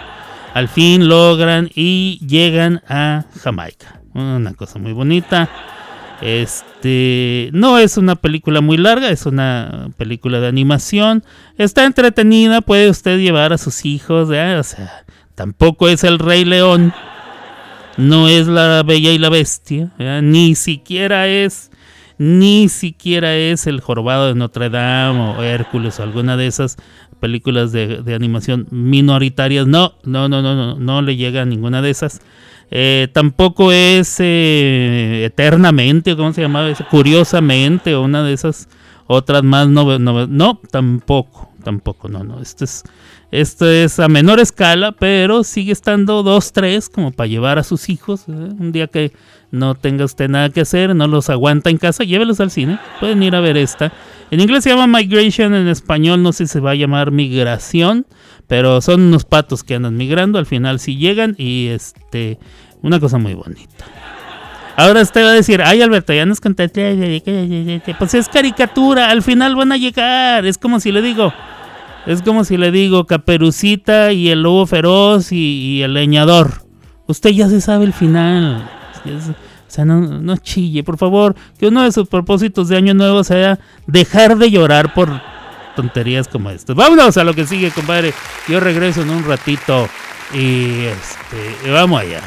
[0.55, 4.01] Al fin logran y llegan a Jamaica.
[4.15, 5.51] Una cosa muy bonita.
[6.23, 11.25] Este no es una película muy larga, es una película de animación.
[11.59, 14.57] Está entretenida, puede usted llevar a sus hijos, ¿eh?
[14.57, 15.05] o sea,
[15.35, 16.95] tampoco es el Rey León,
[17.97, 20.21] no es la Bella y la Bestia, ¿eh?
[20.23, 21.73] ni siquiera es,
[22.19, 26.77] ni siquiera es el Jorobado de Notre Dame o Hércules o alguna de esas
[27.19, 29.67] películas de, de animación minoritarias.
[29.67, 32.21] No, no, no, no, no, no le llega a ninguna de esas.
[32.75, 36.73] Eh, tampoco es eh, eternamente, ¿cómo se llamaba?
[36.91, 38.67] Curiosamente, o una de esas
[39.07, 42.41] otras más no, no, tampoco, tampoco, no, no.
[42.41, 42.83] Esto es,
[43.31, 47.91] esto es a menor escala, pero sigue estando dos, tres, como para llevar a sus
[47.91, 48.23] hijos.
[48.29, 48.33] ¿eh?
[48.33, 49.13] Un día que
[49.51, 52.79] no tenga usted nada que hacer, no los aguanta en casa, llévelos al cine.
[53.01, 53.93] Pueden ir a ver esta.
[54.31, 58.07] En inglés se llama Migration, en español no sé si se va a llamar Migración,
[58.53, 60.39] pero son unos patos que andan migrando.
[60.39, 62.39] Al final sí llegan y este,
[62.83, 63.87] una cosa muy bonita.
[64.77, 69.57] Ahora usted va a decir, ay Alberto, ya nos contaste, pues es caricatura, al final
[69.57, 71.33] van a llegar, es como si le digo,
[72.05, 76.67] es como si le digo Caperucita y el lobo feroz y, el leñador.
[77.07, 78.69] Usted ya se sabe el final.
[79.07, 79.35] O
[79.67, 81.35] sea, no, no chille, por favor.
[81.59, 85.32] Que uno de sus propósitos de año nuevo sea dejar de llorar por
[85.75, 86.77] tonterías como estas.
[86.77, 88.15] Vámonos a lo que sigue, compadre.
[88.49, 89.89] Yo regreso en un ratito
[90.35, 92.21] y este, vamos allá.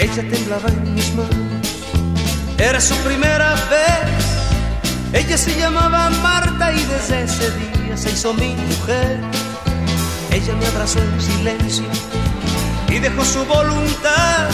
[0.00, 1.12] Ella temblaba en mis
[2.58, 3.37] era su primer
[5.12, 9.18] ella se llamaba Marta y desde ese día se hizo mi mujer.
[10.30, 11.86] Ella me abrazó en silencio
[12.88, 14.50] y dejó su voluntad.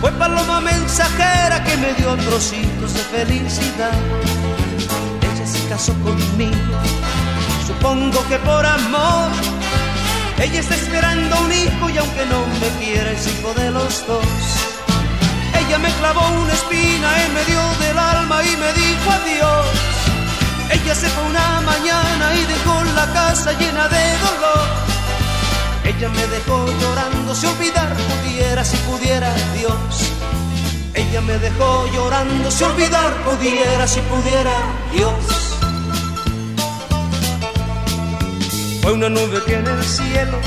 [0.00, 3.98] Fue paloma mensajera que me dio trocitos de felicidad.
[5.22, 6.78] Ella se casó conmigo,
[7.66, 9.30] supongo que por amor.
[10.38, 14.65] Ella está esperando un hijo y aunque no me quiera es hijo de los dos.
[15.76, 19.66] Ella me clavó una espina en medio del alma y me dijo adiós.
[20.70, 24.68] Ella se fue una mañana y dejó la casa llena de dolor.
[25.84, 30.12] Ella me dejó llorando, si olvidar pudiera, si pudiera Dios.
[30.94, 34.54] Ella me dejó llorando, si olvidar pudiera, si pudiera
[34.94, 35.12] Dios.
[38.80, 40.38] Fue una nube que en el cielo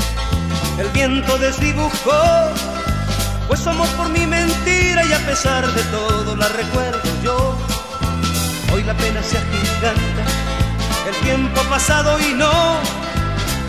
[0.80, 2.69] el viento desdibujó.
[3.50, 7.56] Pues somos por mi mentira y a pesar de todo la recuerdo yo.
[8.72, 10.22] Hoy la pena se agiganta,
[11.08, 12.78] el tiempo ha pasado y no.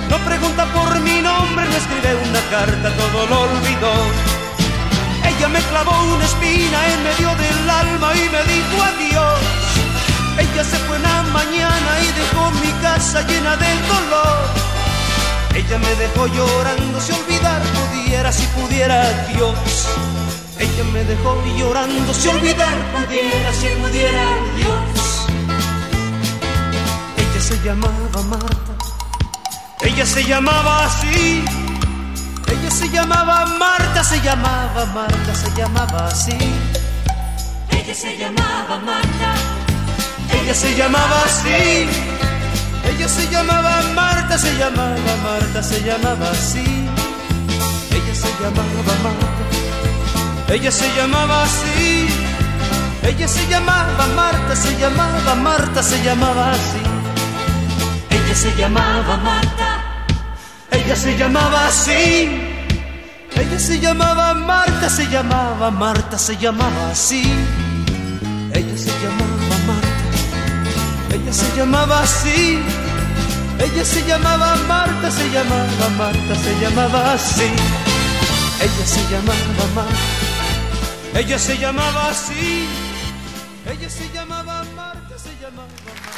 [0.08, 3.94] No pregunta por mi nombre, no escribe una carta, todo lo olvidó.
[5.26, 9.40] Ella me clavó una espina en medio del alma y me dijo adiós.
[10.38, 14.71] Ella se fue una mañana y dejó mi casa llena de dolor.
[15.54, 19.56] Ella me dejó llorando, si olvidar pudiera, si pudiera Dios.
[20.60, 24.26] Ella me dejó llorando, si olvidar pudiera, si pudiera
[24.56, 25.28] Dios.
[27.18, 28.74] Ella se llamaba Marta,
[29.82, 31.43] ella se llamaba así.
[32.47, 36.38] Ella se llamaba Marta, se llamaba Marta, se llamaba así.
[37.70, 39.34] Ella se llamaba Marta.
[40.41, 42.21] Ella se llamaba así.
[42.90, 46.88] Ella se llamaba Marta, se llamaba Marta, se llamaba así.
[47.92, 50.54] Ella se llamaba Marta.
[50.54, 52.08] Ella se llamaba así.
[53.04, 56.82] Ella se llamaba Marta, se llamaba Marta, se llamaba así.
[58.10, 59.70] Ella se llamaba Marta.
[60.72, 62.30] Ella se llamaba así.
[63.36, 67.24] Ella se llamaba Marta, se llamaba Marta, se llamaba así.
[68.54, 69.31] Ella se llamaba.
[71.14, 72.59] Ella se llamaba así.
[73.59, 77.49] Ella se llamaba Marta, se llamaba Marta, se llamaba así.
[78.62, 81.20] Ella se llamaba Marta.
[81.20, 82.68] Ella se llamaba así.
[83.70, 86.12] Ella se llamaba Marta, se llamaba Marta.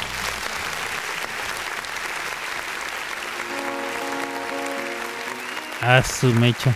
[5.82, 6.72] A su mecha.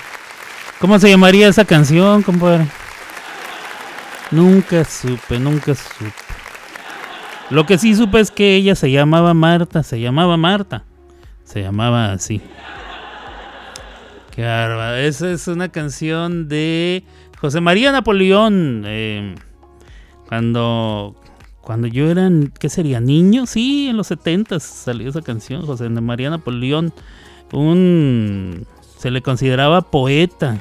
[0.81, 2.67] ¿Cómo se llamaría esa canción, compadre?
[4.31, 6.28] Nunca supe, nunca supe.
[7.51, 10.85] Lo que sí supe es que ella se llamaba Marta, se llamaba Marta.
[11.45, 12.43] Se llamaba así.
[14.35, 14.97] Qué bárbaro.
[14.97, 17.05] Esa es una canción de
[17.41, 18.85] José María Napoleón.
[18.87, 19.35] eh,
[20.29, 21.17] cuando,
[21.63, 22.31] cuando yo era,
[22.61, 23.01] ¿qué sería?
[23.01, 25.65] Niño, sí, en los 70 salió esa canción.
[25.65, 26.93] José María Napoleón,
[27.53, 28.67] un,
[28.99, 30.59] se le consideraba poeta.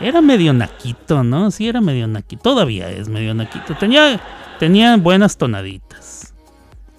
[0.00, 1.52] Era medio naquito, ¿no?
[1.52, 2.42] Sí, era medio naquito.
[2.42, 3.76] Todavía es medio naquito.
[3.76, 4.20] Tenía,
[4.62, 6.34] tenía buenas tonaditas.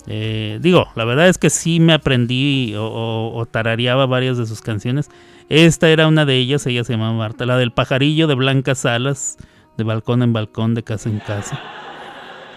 [0.07, 4.59] Eh, digo, la verdad es que sí me aprendí o, o- tarareaba varias de sus
[4.61, 5.09] canciones.
[5.47, 9.37] Esta era una de ellas, ella se llamaba Marta, la del pajarillo de blancas alas,
[9.77, 11.57] de balcón en balcón, de casa en casa.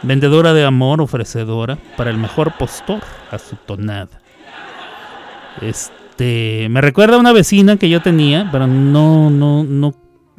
[0.02, 2.98] Vendedora de amor, ofrecedora, para el mejor postor,
[3.30, 4.20] a su tonada.
[5.62, 9.94] Este, me recuerda a una vecina que yo tenía, pero no, no, no,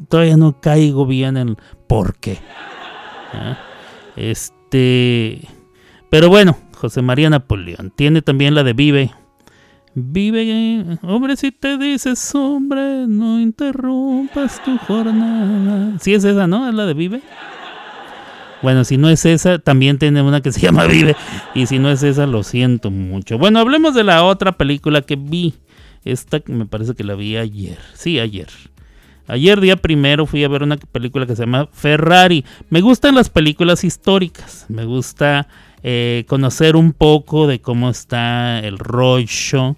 [0.10, 1.56] todavía no caigo bien en
[1.88, 2.40] por qué.
[4.18, 9.12] Este, pero bueno, José María Napoleón tiene también la de Vive.
[9.96, 15.98] Vive, hombre, si te dices hombre, no interrumpas tu jornada.
[16.00, 16.70] Si es esa, ¿no?
[16.70, 17.22] Es la de Vive.
[18.62, 21.16] Bueno, si no es esa, también tiene una que se llama Vive.
[21.56, 23.38] Y si no es esa, lo siento mucho.
[23.38, 25.56] Bueno, hablemos de la otra película que vi.
[26.06, 27.78] Esta me parece que la vi ayer.
[27.94, 28.48] Sí, ayer.
[29.28, 32.46] Ayer día primero fui a ver una película que se llama Ferrari.
[32.70, 34.66] Me gustan las películas históricas.
[34.70, 35.48] Me gusta
[35.84, 39.76] eh, conocer un poco de cómo está el rollo.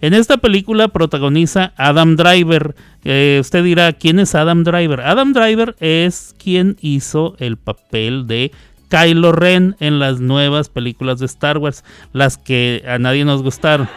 [0.00, 2.74] En esta película protagoniza Adam Driver.
[3.04, 5.00] Eh, usted dirá, ¿quién es Adam Driver?
[5.00, 8.52] Adam Driver es quien hizo el papel de
[8.88, 13.88] Kylo Ren en las nuevas películas de Star Wars, las que a nadie nos gustaron.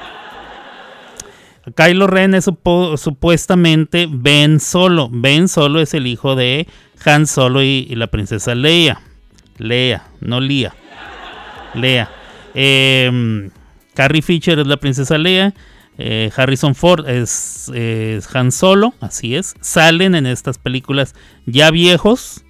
[1.74, 5.09] Kylo Ren es supuestamente Ben Solo.
[5.11, 6.68] Ben Solo es el hijo de
[7.05, 9.01] Han Solo y, la princesa Leia.
[9.57, 10.76] Leia, no Lía.
[11.74, 12.09] Leia.
[12.53, 13.49] Em,
[13.93, 15.53] Carrie Fisher es la princesa Leia.
[15.97, 19.55] eh, Harrison Ford es, es Han Solo, así es.
[19.61, 22.43] Salen en estas películas ya viejos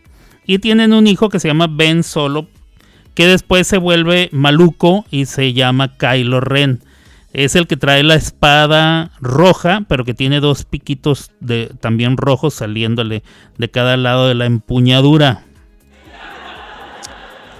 [0.45, 2.47] y tienen un hijo que se llama Ben Solo,
[3.13, 6.81] que después se vuelve maluco y se llama Kylo Ren.
[7.37, 12.53] Es el que trae la espada roja, pero que tiene dos piquitos de, también rojos
[12.53, 13.23] saliéndole
[13.57, 15.43] de cada lado de la empuñadura.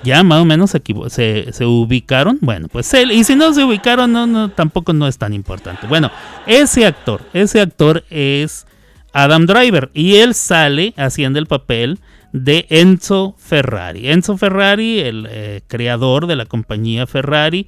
[0.03, 2.37] Ya más o menos equivo- se, se ubicaron.
[2.41, 5.87] Bueno, pues él, y si no se ubicaron, no, no, tampoco no es tan importante.
[5.87, 6.09] Bueno,
[6.45, 8.67] ese actor, ese actor es
[9.13, 11.99] Adam Driver y él sale haciendo el papel
[12.31, 14.09] de Enzo Ferrari.
[14.09, 17.67] Enzo Ferrari, el eh, creador de la compañía Ferrari,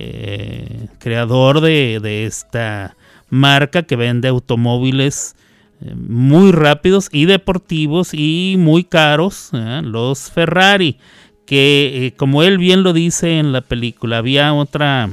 [0.00, 2.96] eh, creador de, de esta
[3.30, 5.34] marca que vende automóviles
[5.80, 9.80] eh, muy rápidos y deportivos y muy caros, ¿eh?
[9.82, 10.98] los Ferrari,
[11.46, 15.10] que como él bien lo dice en la película, había otra,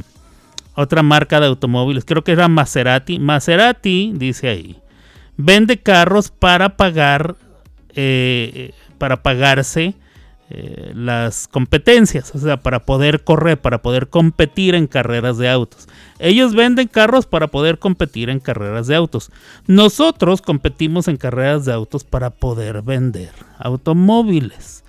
[0.76, 3.18] otra marca de automóviles, creo que era Maserati.
[3.18, 4.76] Maserati, dice ahí,
[5.36, 7.36] vende carros para pagar,
[9.00, 9.96] para pagarse
[10.50, 15.88] eh, las competencias, o sea, para poder correr, para poder competir en carreras de autos.
[16.20, 19.32] Ellos venden carros para poder competir en carreras de autos.
[19.66, 24.84] Nosotros competimos en carreras de autos para poder vender automóviles.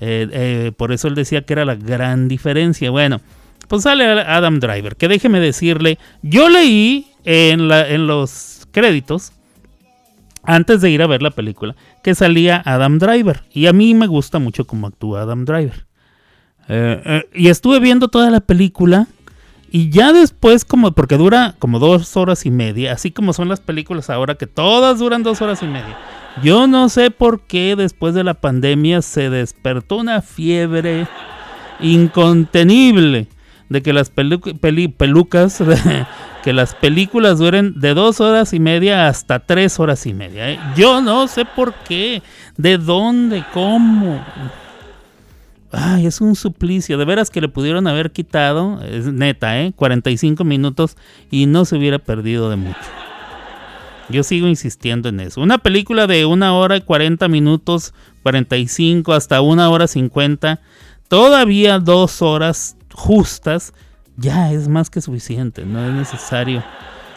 [0.00, 2.90] Eh, eh, por eso él decía que era la gran diferencia.
[2.90, 3.20] Bueno,
[3.68, 7.68] pues sale Adam Driver, que déjeme decirle, yo leí en,
[8.06, 9.32] los créditos,
[10.42, 13.42] antes de ir a ver la película, que salía Adam Driver.
[13.52, 15.86] Y a mí me gusta mucho cómo actúa Adam Driver.
[16.68, 19.06] Eh, eh, y estuve viendo toda la película.
[19.72, 23.60] Y ya después, como porque dura como dos horas y media, así como son las
[23.60, 25.96] películas ahora, que todas duran dos horas y media.
[26.42, 31.06] Yo no sé por qué después de la pandemia se despertó una fiebre
[31.80, 33.28] incontenible
[33.68, 35.62] de que las pelucas,
[36.42, 40.50] que las películas duren de dos horas y media hasta tres horas y media.
[40.50, 40.60] ¿eh?
[40.76, 42.22] Yo no sé por qué,
[42.56, 44.24] de dónde, cómo.
[45.72, 46.98] Ay, es un suplicio.
[46.98, 49.72] De veras que le pudieron haber quitado, es neta, ¿eh?
[49.76, 50.96] 45 minutos
[51.30, 52.78] y no se hubiera perdido de mucho.
[54.08, 55.40] Yo sigo insistiendo en eso.
[55.40, 60.60] Una película de una hora y 40 minutos, 45 hasta una hora 50,
[61.08, 63.72] todavía dos horas justas,
[64.20, 65.64] ya es más que suficiente.
[65.64, 66.62] No es necesario.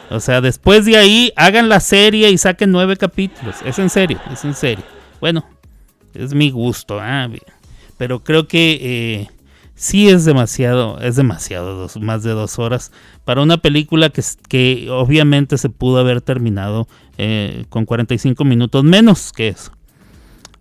[0.10, 3.56] O sea, después de ahí, hagan la serie y saquen nueve capítulos.
[3.66, 4.86] Es en serio, es en serio.
[5.20, 5.46] Bueno,
[6.14, 6.98] es mi gusto.
[7.30, 7.42] bien.
[7.98, 9.28] Pero creo que eh,
[9.76, 12.92] sí es demasiado, es demasiado, dos- más de dos horas
[13.24, 16.88] para una película que, que obviamente se pudo haber terminado
[17.18, 19.72] eh, con 45 minutos menos que eso.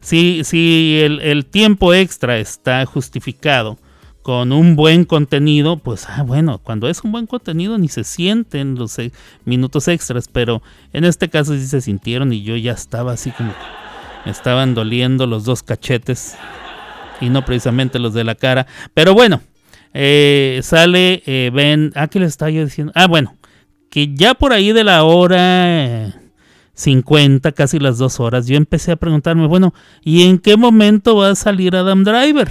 [0.00, 3.78] Si, si el tiempo extra está justificado
[4.22, 8.76] con un buen contenido, pues ah, bueno, cuando es un buen contenido ni se sienten
[8.76, 9.12] los eh,
[9.44, 10.62] minutos extras, pero
[10.92, 13.52] en este caso sí se sintieron y yo ya estaba así como
[14.24, 16.36] me estaban doliendo los dos cachetes
[17.20, 18.66] y no precisamente los de la cara.
[18.94, 19.40] Pero bueno,
[19.94, 21.92] eh, sale eh, Ben.
[21.94, 22.92] Ah, ¿qué le estaba yo diciendo?
[22.94, 23.36] Ah, bueno,
[23.90, 26.12] que ya por ahí de la hora eh,
[26.74, 31.30] 50, casi las dos horas, yo empecé a preguntarme, bueno, ¿y en qué momento va
[31.30, 32.48] a salir Adam Driver?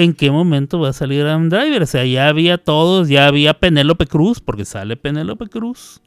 [0.00, 1.82] ¿En qué momento va a salir Adam Driver?
[1.82, 6.00] O sea, ya había todos, ya había Penélope Cruz, porque sale Penélope Cruz,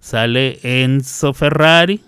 [0.00, 2.00] sale Enzo Ferrari,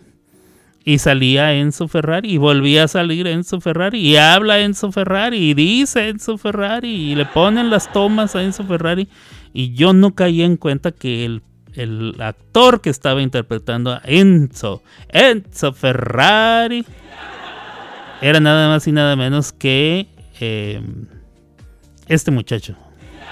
[0.83, 5.53] y salía Enzo Ferrari y volvía a salir Enzo Ferrari y habla Enzo Ferrari y
[5.53, 9.07] dice Enzo Ferrari y le ponen las tomas a Enzo Ferrari
[9.53, 11.43] y yo no caí en cuenta que el,
[11.75, 16.87] el actor que estaba interpretando a Enzo, Enzo Ferrari,
[18.23, 20.09] era nada más y nada menos que
[20.41, 20.83] eh,
[22.09, 22.75] este muchacho.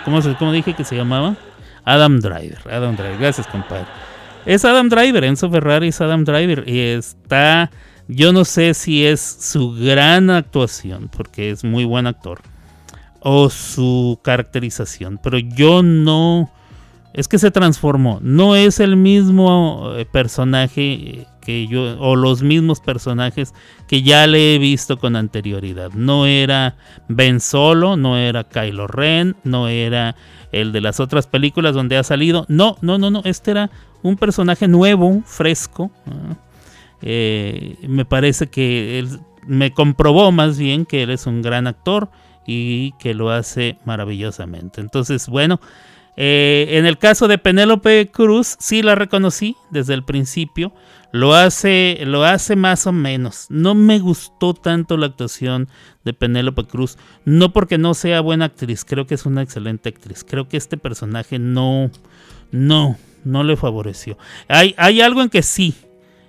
[0.04, 1.36] ¿Cómo, ¿Cómo dije que se llamaba?
[1.84, 2.60] Adam Driver.
[2.70, 3.18] Adam Driver.
[3.18, 3.86] Gracias, compadre.
[4.46, 6.64] Es Adam Driver, Enzo Ferrari es Adam Driver.
[6.66, 7.70] Y está,
[8.06, 12.40] yo no sé si es su gran actuación, porque es muy buen actor,
[13.20, 16.50] o su caracterización, pero yo no,
[17.12, 21.26] es que se transformó, no es el mismo eh, personaje
[21.68, 23.54] yo, o los mismos personajes
[23.86, 25.92] que ya le he visto con anterioridad.
[25.92, 26.76] No era
[27.08, 30.14] Ben Solo, no era Kylo Ren, no era
[30.52, 32.44] el de las otras películas donde ha salido.
[32.48, 33.70] No, no, no, no, este era
[34.02, 35.90] un personaje nuevo, fresco.
[37.02, 42.10] Eh, me parece que él me comprobó más bien que él es un gran actor
[42.46, 44.80] y que lo hace maravillosamente.
[44.80, 45.60] Entonces, bueno,
[46.20, 50.74] eh, en el caso de Penélope Cruz, sí la reconocí desde el principio.
[51.12, 53.46] Lo hace, lo hace más o menos.
[53.50, 55.68] No me gustó tanto la actuación
[56.04, 56.98] de Penélope Cruz.
[57.24, 60.24] No porque no sea buena actriz, creo que es una excelente actriz.
[60.28, 61.92] Creo que este personaje no,
[62.50, 64.18] no, no le favoreció.
[64.48, 65.72] Hay, hay algo en que sí,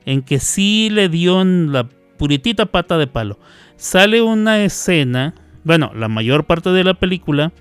[0.06, 3.40] en que sí le dio la puritita pata de palo.
[3.76, 5.34] Sale una escena,
[5.64, 7.54] bueno, la mayor parte de la película,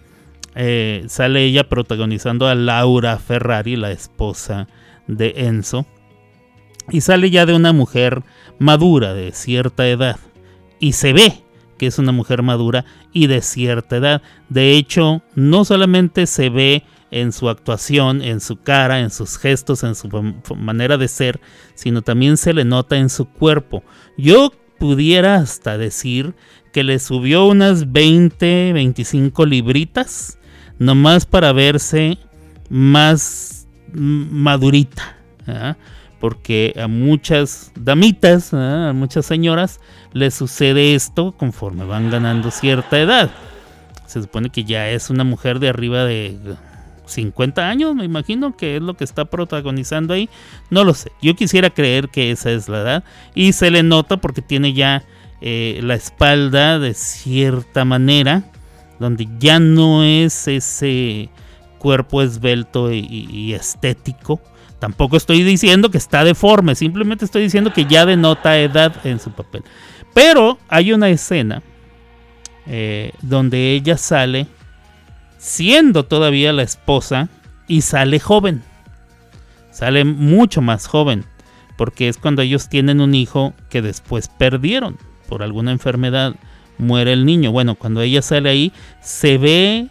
[0.54, 4.68] eh, sale ella protagonizando a Laura Ferrari, la esposa
[5.06, 5.86] de Enzo,
[6.90, 8.22] y sale ya de una mujer
[8.58, 10.18] madura, de cierta edad,
[10.80, 11.42] y se ve
[11.78, 14.22] que es una mujer madura y de cierta edad.
[14.48, 19.82] De hecho, no solamente se ve en su actuación, en su cara, en sus gestos,
[19.84, 20.08] en su
[20.56, 21.40] manera de ser,
[21.74, 23.82] sino también se le nota en su cuerpo.
[24.18, 26.34] Yo pudiera hasta decir
[26.72, 30.37] que le subió unas 20, 25 libritas,
[30.78, 32.18] nomás para verse
[32.68, 35.16] más madurita.
[36.20, 39.80] Porque a muchas damitas, a muchas señoras,
[40.12, 43.30] les sucede esto conforme van ganando cierta edad.
[44.06, 46.36] Se supone que ya es una mujer de arriba de
[47.06, 50.28] 50 años, me imagino que es lo que está protagonizando ahí.
[50.70, 51.12] No lo sé.
[51.22, 53.04] Yo quisiera creer que esa es la edad.
[53.34, 55.04] Y se le nota porque tiene ya
[55.40, 58.44] eh, la espalda de cierta manera.
[58.98, 61.30] Donde ya no es ese
[61.78, 64.40] cuerpo esbelto y, estético.
[64.78, 66.74] Tampoco estoy diciendo que está deforme.
[66.74, 69.62] Simplemente estoy diciendo que ya denota edad en su papel.
[70.14, 71.62] Pero hay una escena
[72.66, 74.46] eh, donde ella sale
[75.38, 77.28] siendo todavía la esposa
[77.66, 78.62] y sale joven.
[79.70, 81.24] Sale mucho más joven,
[81.76, 86.34] porque es cuando ellos tienen un hijo que después perdieron por alguna enfermedad.
[86.78, 87.52] Muere el niño.
[87.52, 89.88] Bueno, cuando ella sale ahí, se ve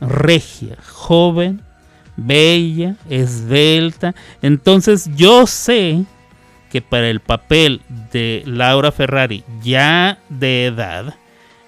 [0.00, 1.62] regia, joven,
[2.16, 4.14] bella, esbelta.
[4.42, 6.04] Entonces yo sé
[6.70, 7.80] que para el papel
[8.12, 11.14] de Laura Ferrari, ya de edad,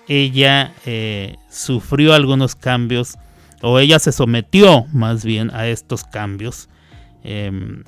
[0.08, 3.16] ella eh, sufrió algunos cambios,
[3.62, 6.68] o ella se sometió más bien a estos cambios,
[7.22, 7.84] em,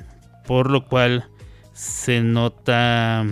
[0.46, 1.26] por lo cual
[1.72, 3.26] se nota,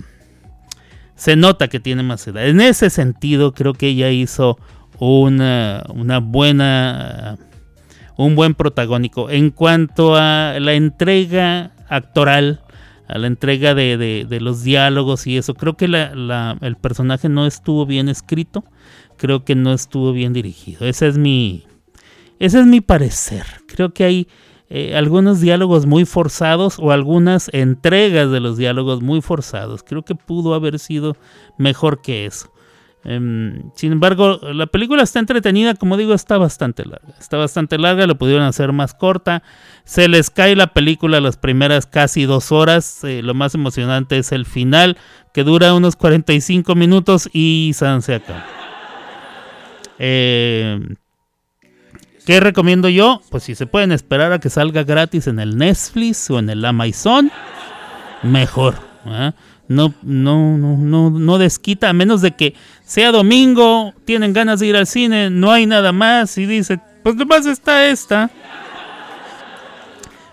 [1.21, 2.49] se nota que tiene más edad.
[2.49, 4.59] En ese sentido, creo que ella hizo
[4.99, 7.37] una, una buena,
[8.17, 9.29] un buen protagónico.
[9.29, 12.63] En cuanto a la entrega actoral,
[13.07, 15.53] a la entrega de, los diálogos y eso.
[15.53, 18.65] Creo que el personaje no estuvo bien escrito,
[19.19, 20.87] creo que no estuvo bien dirigido.
[20.87, 21.67] Ese es mi,
[22.39, 23.45] ese es mi parecer.
[23.67, 24.29] Creo que hay
[24.73, 29.83] eh, algunos diálogos muy forzados o algunas entregas de los diálogos muy forzados.
[29.83, 31.17] Creo que pudo haber sido
[31.59, 32.53] mejor que eso.
[33.03, 37.15] Em, sin embargo, la película está entretenida, como digo, está bastante larga.
[37.19, 39.43] Está bastante larga, lo pudieron hacer más corta.
[39.85, 43.03] Se les cae la película las primeras casi dos horas.
[43.03, 44.97] Eh, lo más emocionante es el final,
[45.35, 48.47] que dura unos 45 minutos y se acaba.
[49.99, 50.95] Em,
[52.31, 53.23] ¿Qué recomiendo yo?
[53.29, 56.65] Pues si se pueden esperar a que salga gratis en el Netflix o en el
[56.65, 57.29] Amazon,
[58.23, 58.77] mejor.
[59.05, 59.33] ¿eh?
[59.67, 62.55] no, no, no, no, desquita, a menos de que
[62.85, 67.17] sea domingo, tienen ganas de ir al cine, no hay nada más y dice, pues
[67.17, 68.31] más está esta.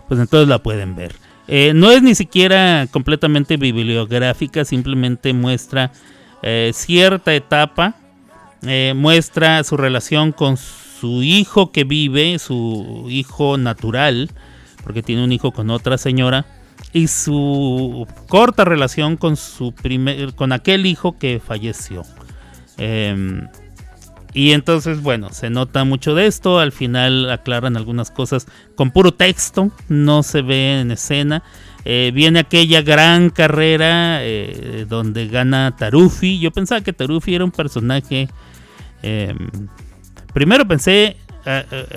[0.08, 1.16] Pues entonces la pueden ver.
[1.48, 5.91] Eh, no es ni siquiera completamente bibliográfica, simplemente muestra
[6.43, 7.95] eh, cierta etapa,
[8.62, 10.58] eh, muestra su relación con
[11.00, 14.32] su hijo que vive, su hijo natural,
[14.84, 16.45] porque tiene un hijo con otra señora
[16.93, 22.04] y su corta relación con su primer, con aquel hijo que falleció.
[22.78, 23.48] Em,
[24.34, 26.60] y entonces, bueno, se nota mucho de esto.
[26.60, 31.43] Al final aclaran algunas cosas con puro texto, no se ve en escena.
[31.86, 36.39] Eh, viene aquella gran carrera eh, donde gana Tarufi.
[36.39, 38.30] Yo pensaba que Tarufi era un personaje.
[39.02, 39.50] Em,
[40.38, 41.18] primero pensé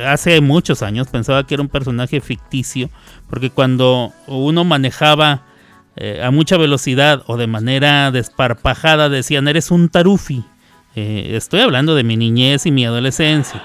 [0.07, 2.89] hace muchos años pensaba que era un personaje ficticio,
[3.29, 5.43] porque cuando uno manejaba
[5.97, 10.43] eh, a mucha velocidad o de manera desparpajada decían, eres un tarufi.
[10.97, 13.63] Eh, estoy hablando de mi niñez y mi adolescencia.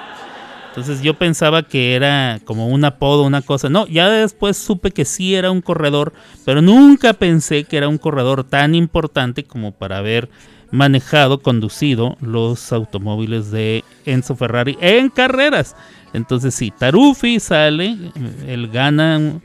[0.67, 3.69] Entonces yo pensaba que era como un apodo, una cosa.
[3.69, 6.11] No, ya después supe que sí era un corredor,
[6.43, 10.29] pero nunca pensé que era un corredor tan importante como para ver
[10.71, 15.75] manejado, conducido los automóviles de Enzo Ferrari en carreras.
[16.13, 17.97] Entonces sí, Tarufi sale,
[18.47, 19.39] él gana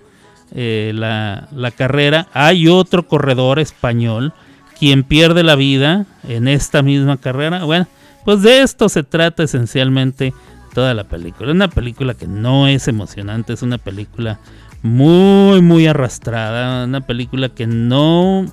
[0.52, 2.28] eh, la, la carrera.
[2.32, 4.32] Hay otro corredor español
[4.78, 7.64] quien pierde la vida en esta misma carrera.
[7.64, 7.86] Bueno,
[8.24, 10.32] pues de esto se trata esencialmente
[10.74, 11.52] toda la película.
[11.52, 14.38] Una película que no es emocionante, es una película
[14.82, 18.46] muy, muy arrastrada, una película que no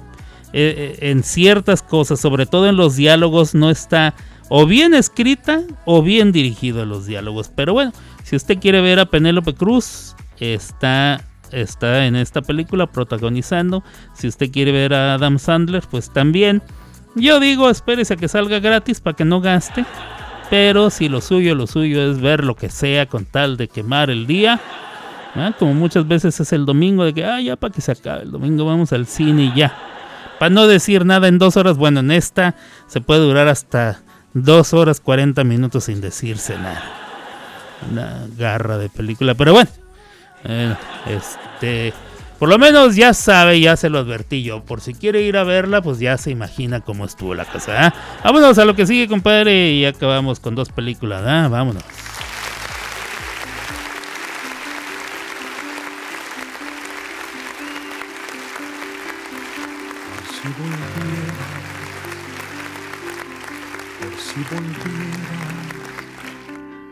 [0.60, 4.16] eh, eh, en ciertas cosas, sobre todo en los diálogos, no está
[4.49, 7.51] o bien escrita o bien dirigido a los diálogos.
[7.55, 7.91] Pero bueno,
[8.24, 13.84] si usted quiere ver a Penélope Cruz está, está en esta película protagonizando.
[14.14, 16.64] Si usted quiere ver a Adam Sandler, pues también.
[17.14, 19.86] Yo digo, espérese a que salga gratis para que no gaste.
[20.49, 24.10] Pero si lo suyo, lo suyo es ver lo que sea con tal de quemar
[24.10, 24.60] el día.
[25.36, 25.53] ¿ah?
[25.60, 28.32] Como muchas veces es el domingo de que, ah, ya para que se acabe el
[28.32, 29.97] domingo vamos al cine y ya.
[30.40, 32.56] Para no decir nada en dos horas, bueno, en esta
[32.88, 34.02] se puede durar hasta
[34.34, 36.84] dos horas 40 minutos sin decirse nada.
[37.92, 39.70] Una garra de película, pero bueno.
[40.44, 40.76] eh,
[41.08, 41.94] este,
[42.40, 44.64] por lo menos ya sabe, ya se lo advertí yo.
[44.64, 47.88] Por si quiere ir a verla, pues ya se imagina cómo estuvo la cosa.
[47.88, 47.94] ¿ah?
[48.24, 49.72] Vámonos a lo que sigue, compadre.
[49.72, 51.24] Y acabamos con dos películas.
[51.26, 51.48] ¿ah?
[51.50, 51.84] Vámonos.
[60.48, 61.50] Si volviera,
[64.00, 65.41] por si volviera,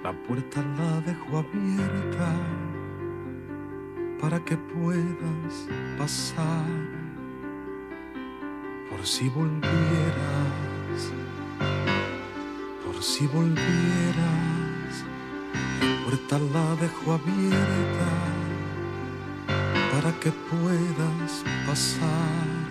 [0.03, 2.33] la puerta la dejo abierta
[4.19, 6.65] para que puedas pasar.
[8.89, 11.13] Por si volvieras,
[12.85, 14.93] por si volvieras,
[15.81, 18.11] la puerta la dejo abierta
[19.93, 22.64] para que puedas pasar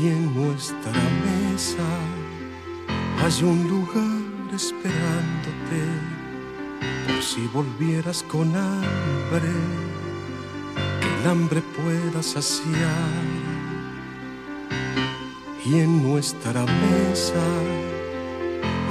[0.00, 0.92] y en nuestra
[1.26, 1.88] mesa
[3.20, 5.82] hay un lugar esperándote
[7.06, 9.52] por si volvieras con hambre
[11.00, 13.24] que el hambre pueda saciar.
[15.64, 17.44] Y en nuestra mesa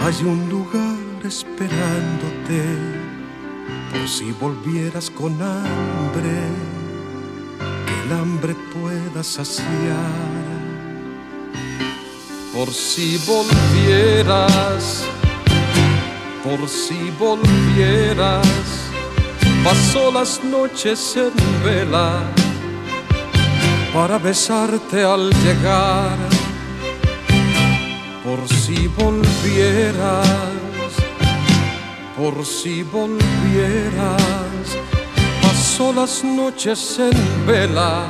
[0.02, 2.64] hay un lugar esperándote
[3.92, 6.38] por si volvieras con hambre
[7.86, 10.47] que el hambre pueda saciar
[12.58, 15.04] por si volvieras,
[16.44, 18.48] por si volvieras,
[19.64, 21.32] paso las noches en
[21.64, 22.24] vela
[23.94, 26.18] para besarte al llegar,
[28.24, 30.28] por si volvieras,
[32.18, 34.66] por si volvieras,
[35.44, 38.10] paso las noches en vela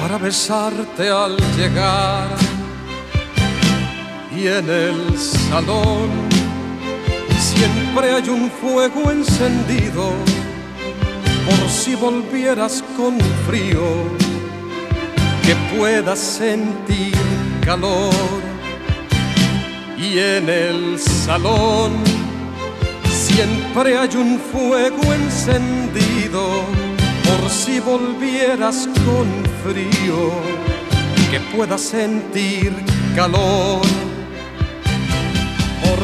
[0.00, 2.49] para besarte al llegar
[4.42, 6.08] y en el salón.
[7.38, 10.12] Siempre hay un fuego encendido
[11.44, 13.82] por si volvieras con frío
[15.44, 17.14] que puedas sentir
[17.64, 18.12] calor.
[19.98, 21.92] Y en el salón
[23.10, 26.64] siempre hay un fuego encendido
[27.24, 29.26] por si volvieras con
[29.62, 30.32] frío
[31.30, 32.72] que puedas sentir
[33.14, 33.80] calor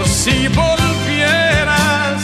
[0.07, 2.22] si volvieras,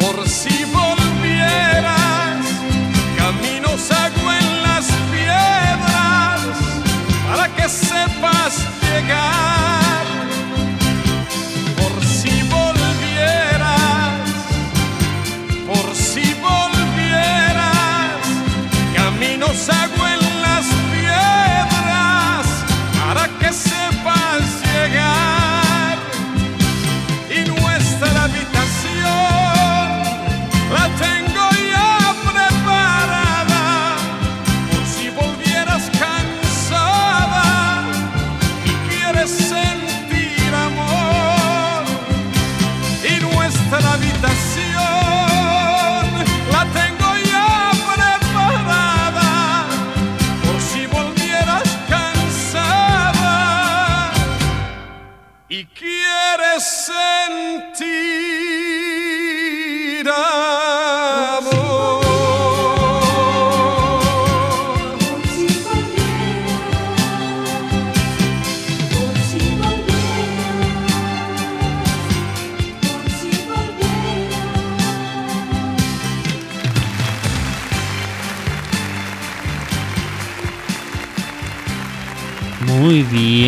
[0.00, 2.36] por si volvieras,
[3.16, 6.40] caminos hago en las piedras
[7.28, 9.83] para que sepas llegar.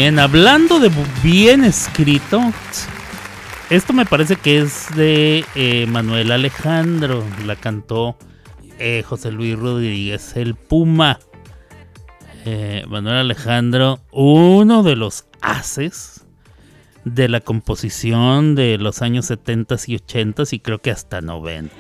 [0.07, 0.19] Bien.
[0.21, 0.89] Hablando de
[1.21, 2.41] bien escrito,
[3.71, 7.25] esto me parece que es de eh, Manuel Alejandro.
[7.45, 8.17] La cantó
[8.79, 11.19] eh, José Luis Rodríguez, el Puma.
[12.45, 16.25] Eh, Manuel Alejandro, uno de los haces
[17.05, 21.75] de la composición de los años 70 y 80 y creo que hasta 90.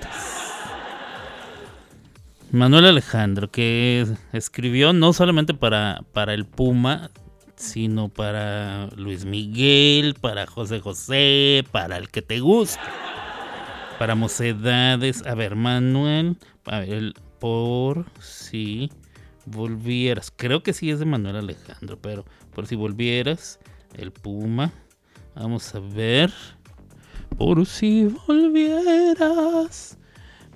[2.50, 7.10] Manuel Alejandro, que escribió no solamente para, para el Puma,
[7.56, 12.80] sino para Luis Miguel, para José José, para el que te guste.
[13.98, 15.26] para mocedades.
[15.26, 16.36] A ver, Manuel.
[16.66, 18.90] A ver, por si
[19.46, 20.32] volvieras.
[20.34, 23.58] Creo que sí es de Manuel Alejandro, pero por si volvieras.
[23.94, 24.72] El Puma.
[25.34, 26.32] Vamos a ver.
[27.36, 29.98] Por si volvieras.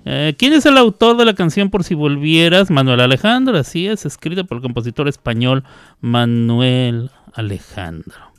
[0.05, 2.71] Eh, ¿Quién es el autor de la canción Por si volvieras?
[2.71, 5.63] Manuel Alejandro, así es, escrita por el compositor español
[5.99, 8.31] Manuel Alejandro.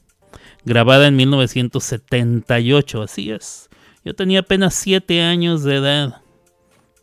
[0.64, 3.68] Grabada en 1978, así es.
[4.04, 6.22] Yo tenía apenas 7 años de edad.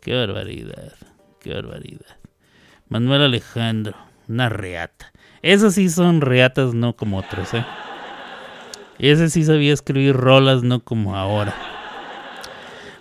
[0.02, 0.94] Qué barbaridad,
[1.40, 2.18] qué barbaridad.
[2.88, 3.96] Manuel Alejandro,
[4.28, 5.12] una reata.
[5.42, 7.66] Esas sí son reatas, no como otros, ¿eh?
[8.98, 11.56] Ese sí sabía escribir rolas, no como ahora.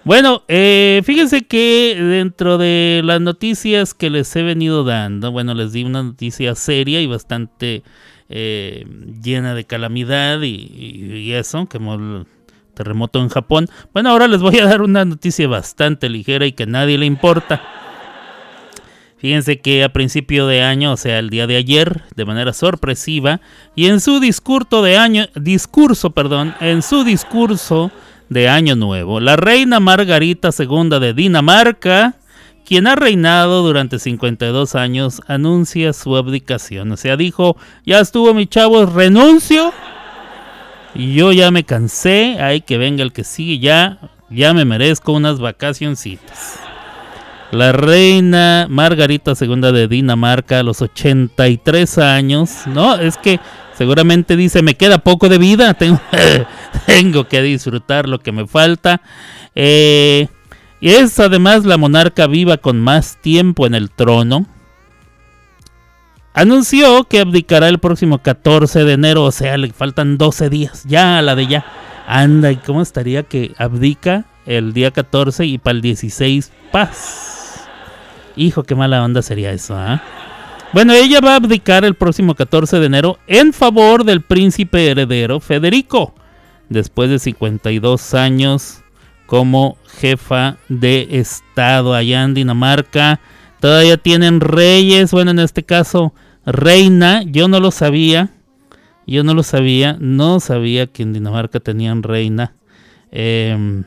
[0.09, 5.75] Bueno, eh, fíjense que dentro de las noticias que les he venido dando, bueno, les
[5.75, 7.83] di una noticia seria y bastante
[8.31, 8.87] eh,
[9.23, 12.25] llena de calamidad y, eso, que el
[12.73, 13.69] terremoto en Japón.
[13.93, 17.05] Bueno, ahora les voy a dar una noticia bastante ligera y que a nadie le
[17.05, 17.61] importa.
[19.19, 23.43] Fíjense que a principio de año, o sea, el día de ayer, de manera sorpresiva,
[23.77, 27.93] y en su discurso de año, discurso, perdón, en su discurso
[28.29, 29.21] de Año Nuevo.
[29.21, 32.15] La reina Margarita II de Dinamarca,
[32.65, 36.93] quien ha reinado durante 52 años, anuncia su abdicación.
[36.93, 39.73] O sea, dijo, ya estuvo mi chavo, renuncio.
[40.95, 43.99] Y yo ya me cansé, hay que venga el que sigue, ya,
[44.31, 46.59] ya me merezco unas vacacioncitas.
[47.51, 52.97] La reina Margarita II de Dinamarca a los 83 años, ¿no?
[52.97, 53.41] Es que
[53.79, 56.01] Seguramente dice, me queda poco de vida, tengo,
[56.85, 59.01] tengo que disfrutar lo que me falta.
[59.55, 60.27] Eh,
[60.81, 64.47] y es además la monarca viva con más tiempo en el trono.
[66.35, 71.19] Anunció que abdicará el próximo 14 de enero, o sea, le faltan 12 días, ya
[71.19, 71.65] a la de ya.
[72.09, 77.69] Anda, ¿y cómo estaría que abdica el día 14 y para el 16 paz?
[78.35, 80.03] Hijo, qué mala onda sería eso, ¿ah?
[80.75, 85.41] Bueno, ella va a abdicar el próximo 14 de enero en favor del príncipe heredero
[85.41, 86.15] Federico,
[86.69, 88.83] después de 52 años
[89.25, 93.19] como jefa de Estado allá en Dinamarca.
[93.61, 96.13] Todavía tienen reyes, bueno, en este caso
[96.45, 98.29] reina, yo no lo sabía,
[99.07, 102.53] yo no lo sabía, no sabía que en Dinamarca tenían reina.
[103.11, 103.85] Em,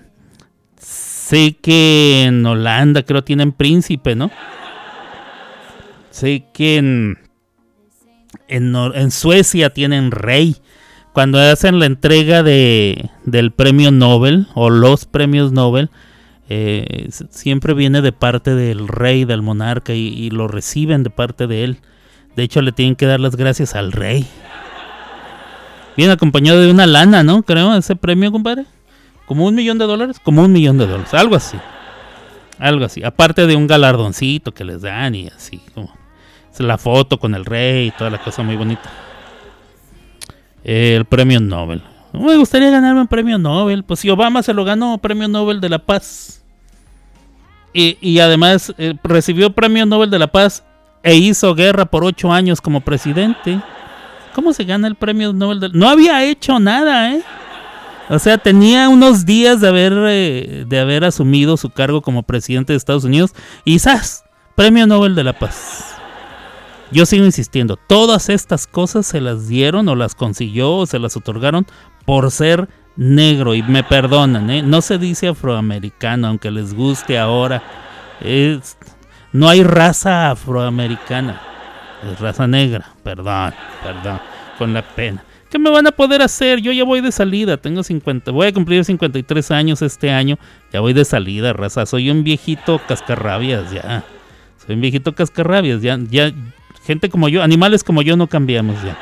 [0.80, 4.32] sé que en Holanda creo tienen príncipe, ¿no?
[6.12, 7.18] Sé que en,
[8.48, 10.58] en, Suecia tienen rey.
[11.14, 15.90] Cuando hacen la entrega de, del premio Nobel o los premios Nobel,
[16.50, 21.64] eh, siempre viene de parte del rey, del monarca, y, lo reciben de parte de
[21.64, 21.80] él.
[22.36, 24.26] De hecho, le tienen que dar las gracias al rey.
[25.98, 27.44] Viene acompañado de una lana, ¿no?
[27.44, 28.66] Creo, ese premio, compadre.
[29.26, 30.18] Como un millón de dólares.
[30.22, 31.14] Como un millón de dólares.
[31.14, 31.58] Algo así.
[32.58, 33.04] Algo así.
[33.04, 35.62] Aparte de un galardoncito que les dan y así.
[35.74, 36.01] Como
[36.60, 38.90] la foto con el rey y toda la cosa muy bonita.
[40.64, 41.82] El premio Nobel.
[42.14, 43.84] Me gustaría ganarme un premio Nobel.
[43.84, 46.44] Pues si Obama se lo ganó, premio Nobel de la Paz.
[47.74, 50.64] Y, además eh, recibió premio Nobel de la Paz
[51.04, 53.62] e hizo guerra por ocho años como presidente.
[54.36, 55.60] ¿Cómo se gana el premio Nobel?
[55.62, 55.70] De...
[55.70, 57.22] No había hecho nada, ¿eh?
[58.10, 62.74] O sea, tenía unos días de haber, eh, de haber asumido su cargo como presidente
[62.74, 63.32] de Estados Unidos
[63.64, 64.26] y ¡zas!
[64.56, 65.91] Premio Nobel de la Paz.
[66.92, 71.16] Yo sigo insistiendo, todas estas cosas se las dieron o las consiguió o se las
[71.16, 71.66] otorgaron
[72.06, 72.68] por ser
[72.98, 74.62] negro y me perdonan, ¿eh?
[74.62, 77.64] no se dice afroamericano, aunque les guste ahora.
[79.32, 81.42] no hay raza afroamericana,
[82.12, 84.20] es raza negra, perdón, perdón,
[84.58, 85.24] con la pena.
[85.50, 86.62] ¿Qué me van a poder hacer?
[86.62, 90.38] Yo ya voy de salida, tengo 50, voy a cumplir 53 años este año,
[90.74, 94.04] ya voy de salida, raza, soy un viejito cascarrabias ya.
[94.66, 96.32] Soy un viejito cascarrabias, ya, ya,
[96.86, 98.98] gente como yo, animales como yo no cambiamos ya.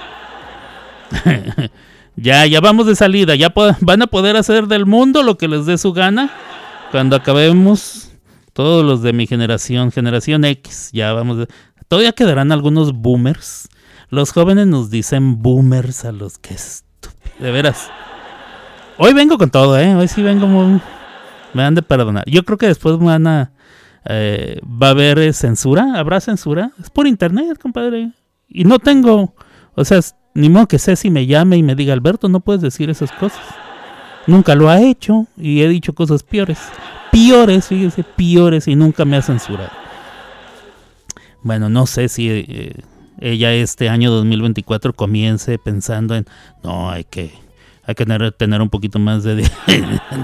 [2.15, 5.65] ya, ya vamos de salida, ya van a poder hacer del mundo lo que les
[5.65, 6.29] dé su gana
[6.91, 8.11] cuando acabemos
[8.53, 11.47] todos los de mi generación, generación X, ya vamos.
[11.87, 13.69] Todavía quedarán algunos boomers.
[14.09, 17.89] Los jóvenes nos dicen boomers a los que estúpido, de veras.
[18.97, 19.95] Hoy vengo con todo, ¿eh?
[19.95, 20.81] Hoy sí vengo muy...
[21.53, 22.25] Me han de perdonar.
[22.27, 23.51] Yo creo que después me van a
[24.05, 26.71] eh, va a haber eh, censura, habrá censura.
[26.79, 28.11] Es por internet, compadre.
[28.47, 29.33] Y no tengo,
[29.75, 29.99] o sea,
[30.33, 33.41] ni modo que Ceci me llame y me diga, Alberto, no puedes decir esas cosas.
[34.27, 36.59] Nunca lo ha hecho y he dicho cosas peores.
[37.11, 39.71] Peores, fíjese, peores y nunca me ha censurado.
[41.41, 42.75] Bueno, no sé si eh,
[43.19, 46.25] ella este año 2024 comience pensando en,
[46.63, 47.31] no, hay que,
[47.83, 49.35] hay que tener, tener un poquito más de,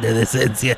[0.01, 0.77] de decencia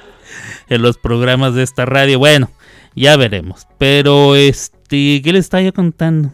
[0.70, 2.20] en los programas de esta radio.
[2.20, 2.50] Bueno,
[2.98, 3.68] ya veremos.
[3.78, 6.34] Pero este, ¿qué le estaba yo contando?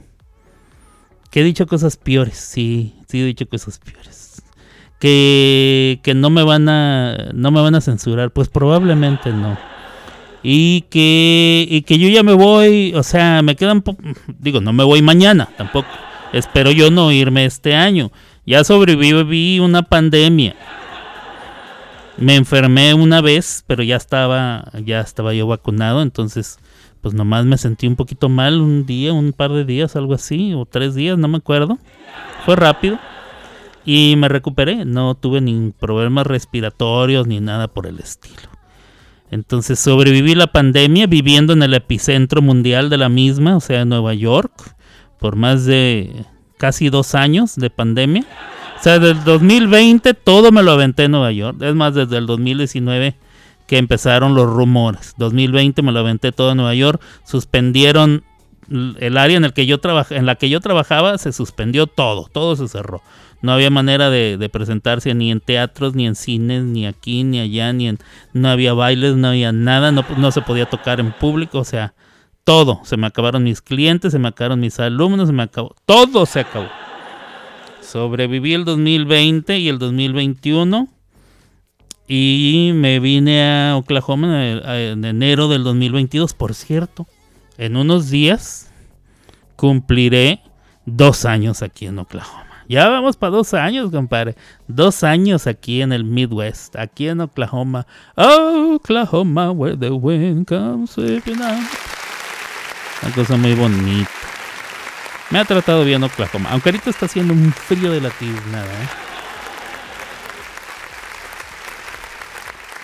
[1.29, 4.41] Que he dicho cosas peores, sí, sí he dicho cosas peores.
[4.99, 9.57] Que, que no me van a no me van a censurar, pues probablemente no.
[10.41, 13.83] Y que y que yo ya me voy, o sea, me quedan
[14.39, 15.89] digo, no me voy mañana tampoco.
[16.31, 18.11] Espero yo no irme este año.
[18.45, 20.55] Ya sobreviví una pandemia.
[22.23, 26.57] Me enfermé una vez, pero ya estaba, ya estaba yo vacunado, entonces
[27.01, 30.53] pues nomás me sentí un poquito mal un día, un par de días, algo así,
[30.53, 31.77] o tres días, no me acuerdo.
[32.45, 32.97] Fue rápido.
[33.83, 38.49] Y me recuperé, no tuve ni problemas respiratorios ni nada por el estilo.
[39.29, 43.89] Entonces sobreviví la pandemia viviendo en el epicentro mundial de la misma, o sea, en
[43.89, 44.77] Nueva York,
[45.19, 46.25] por más de
[46.57, 48.23] casi dos años de pandemia.
[48.83, 51.61] O sea, del 2020 todo me lo aventé en Nueva York.
[51.61, 53.15] Es más, desde el 2019
[53.65, 55.13] que empezaron los rumores.
[55.15, 57.01] 2020 me lo aventé todo en Nueva York.
[57.23, 58.25] Suspendieron
[58.99, 59.79] el área en, el que yo
[60.09, 62.27] en la que yo trabajaba, se suspendió todo.
[62.29, 63.01] Todo se cerró.
[63.41, 67.71] No había manera de, presentarse ni en teatros, ni en cines, ni aquí, ni allá,
[67.71, 67.99] ni en...
[68.33, 69.93] No había bailes, no había nada.
[69.93, 71.59] No, no se podía tocar en público.
[71.59, 71.93] O sea,
[72.43, 72.81] todo.
[72.83, 75.73] Se me acabaron mis clientes, se me acabaron mis alumnos, se me acabó.
[75.85, 76.67] Todo se acabó.
[77.93, 80.87] Sobreviví el 2020 y el 2021.
[82.07, 86.33] Y me vine a Oklahoma en enero del 2022.
[86.33, 87.05] Por cierto,
[87.59, 88.71] en unos días
[89.55, 90.41] cumpliré
[90.87, 92.47] dos años aquí en Oklahoma.
[92.67, 94.37] Ya vamos para dos años, compadre.
[94.67, 97.85] Dos años aquí en el Midwest, aquí en Oklahoma.
[98.15, 101.61] Oklahoma, where the wind comes sweeping out.
[103.03, 104.22] Una cosa muy bonita.
[105.33, 106.51] Me ha tratado bien Oklahoma.
[106.51, 108.11] Aunque ahorita está haciendo un frío de la
[108.51, 108.87] nada, ¿eh?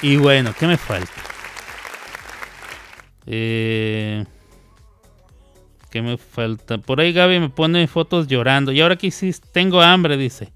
[0.01, 1.13] Y bueno, ¿qué me falta?
[3.27, 4.25] Eh,
[5.91, 6.79] ¿Qué me falta?
[6.79, 8.71] Por ahí Gaby me pone fotos llorando.
[8.71, 10.51] Y ahora que sí tengo hambre, dice.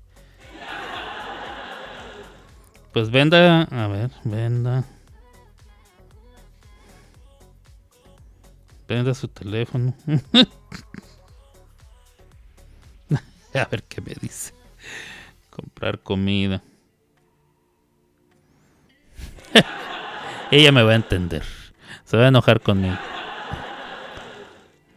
[2.92, 3.68] Pues venda.
[3.70, 4.84] A ver, venda.
[8.88, 9.94] Venda su teléfono.
[13.62, 14.54] A ver qué me dice.
[15.50, 16.64] Comprar comida.
[20.52, 21.44] Ella me va a entender.
[22.06, 22.98] Se va a enojar conmigo.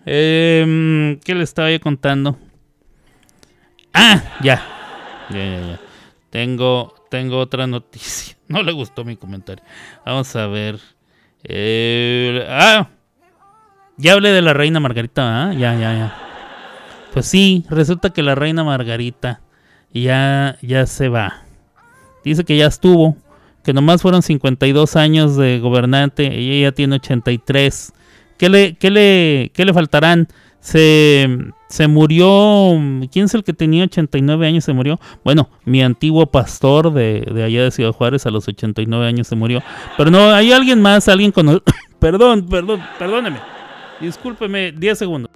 [0.07, 2.38] Eh, ¿Qué le estaba yo contando?
[3.92, 4.62] Ah, ya.
[5.30, 5.80] Ya, ya, ya.
[6.30, 8.34] Tengo, tengo otra noticia.
[8.48, 9.64] No le gustó mi comentario.
[10.04, 10.78] Vamos a ver.
[11.42, 12.88] Eh, ah,
[13.96, 15.52] ya hablé de la reina Margarita, ¿ah?
[15.52, 16.26] Ya, ya, ya.
[17.17, 19.41] Pues sí, resulta que la reina Margarita
[19.91, 21.45] ya, ya se va.
[22.23, 23.17] Dice que ya estuvo,
[23.64, 27.95] que nomás fueron 52 años de gobernante, ella ya tiene 83.
[28.37, 30.29] ¿Qué le, qué le, qué le faltarán?
[30.61, 31.27] Se,
[31.71, 32.79] se murió,
[33.11, 34.64] ¿quién es el que tenía 89 años?
[34.64, 35.01] Se murió.
[35.25, 39.37] Bueno, mi antiguo pastor de, de allá de Ciudad Juárez a los 89 años se
[39.37, 39.62] murió.
[39.97, 41.62] Pero no, hay alguien más, alguien con...
[41.99, 43.39] perdón, perdón, perdóneme.
[44.03, 45.31] Discúlpeme, 10 segundos.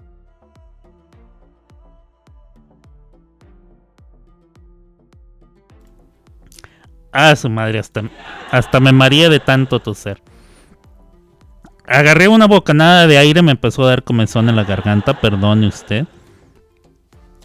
[7.13, 8.03] Ah, su madre, hasta,
[8.51, 10.23] hasta me maría de tanto toser.
[11.87, 16.07] Agarré una bocanada de aire, me empezó a dar comezón en la garganta, perdone usted.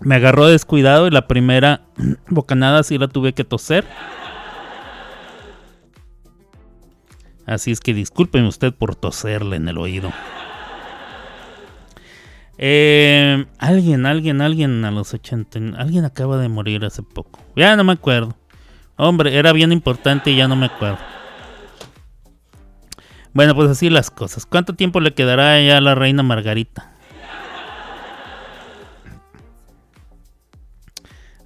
[0.02, 1.82] Me agarró descuidado y la primera
[2.28, 3.86] bocanada sí la tuve que toser.
[7.48, 10.12] Así es que discúlpeme usted por toserle en el oído.
[12.58, 15.60] Eh, alguien, alguien, alguien a los 80.
[15.78, 17.40] Alguien acaba de morir hace poco.
[17.56, 18.36] Ya no me acuerdo.
[18.98, 20.98] Hombre, era bien importante y ya no me acuerdo.
[23.34, 24.46] Bueno, pues así las cosas.
[24.46, 26.94] ¿Cuánto tiempo le quedará ya a la reina Margarita?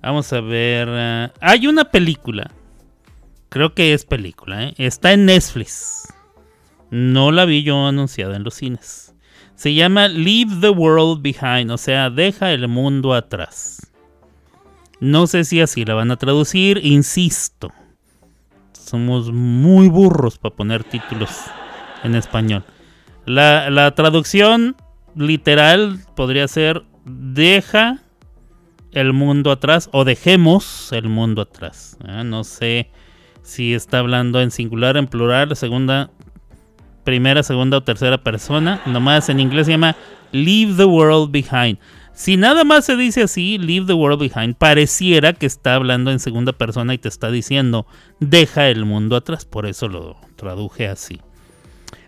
[0.02, 0.88] Vamos a ver.
[0.89, 2.52] Eh, hay una película.
[3.50, 4.66] Creo que es película.
[4.66, 4.74] ¿eh?
[4.78, 6.14] Está en Netflix.
[6.91, 9.16] No la vi yo anunciada en los cines.
[9.56, 11.72] Se llama Leave the World Behind.
[11.72, 13.89] O sea, deja el mundo atrás.
[15.00, 17.72] No sé si así la van a traducir, insisto.
[18.74, 21.30] Somos muy burros para poner títulos
[22.04, 22.64] en español.
[23.26, 24.76] La, traducción
[25.16, 28.00] literal podría ser deja
[28.91, 31.97] el mundo atrás o dejemos el mundo atrás.
[32.08, 32.24] ¿eh?
[32.24, 32.89] No sé
[33.43, 36.10] si está hablando en singular, en plural, segunda
[37.04, 38.82] primera, segunda o tercera persona.
[38.86, 39.95] Nomás en inglés se llama
[40.32, 41.78] Leave the World Behind.
[42.20, 46.20] Si nada más se dice así, Leave the World Behind, pareciera que está hablando en
[46.20, 47.88] segunda persona y te está diciendo,
[48.20, 49.45] deja el mundo atrás.
[49.45, 51.22] Por eso lo traduje así.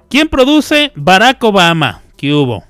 [0.09, 0.91] ¿Quién produce?
[0.95, 2.01] Barack Obama.
[2.17, 2.65] ¿Qué hubo?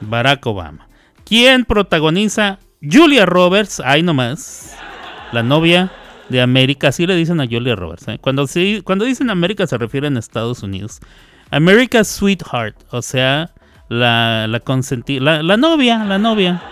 [0.00, 0.88] Barack Obama.
[1.26, 2.58] ¿Quién protagoniza?
[2.80, 3.80] Julia Roberts.
[3.80, 4.74] Ahí nomás.
[5.30, 5.92] La novia
[6.30, 6.88] de América.
[6.88, 8.08] Así le dicen a Julia Roberts.
[8.08, 8.18] ¿eh?
[8.18, 8.46] Cuando,
[8.82, 11.00] cuando dicen América se refieren a Estados Unidos.
[11.50, 12.76] America's Sweetheart.
[12.92, 13.52] O sea,
[13.88, 14.62] la, la,
[15.20, 16.04] la, la novia.
[16.04, 16.62] La novia.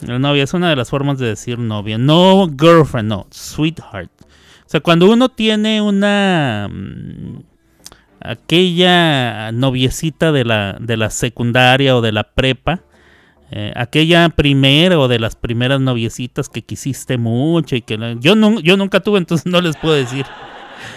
[0.00, 1.98] La novia es una de las formas de decir novia.
[1.98, 3.26] No girlfriend, no.
[3.30, 4.10] Sweetheart.
[4.20, 7.38] O sea, cuando uno tiene una mm,
[8.20, 12.82] aquella noviecita de la, de la secundaria o de la prepa,
[13.52, 18.58] eh, aquella primera o de las primeras noviecitas que quisiste mucho y que yo, no,
[18.60, 20.26] yo nunca tuve, entonces no les puedo decir.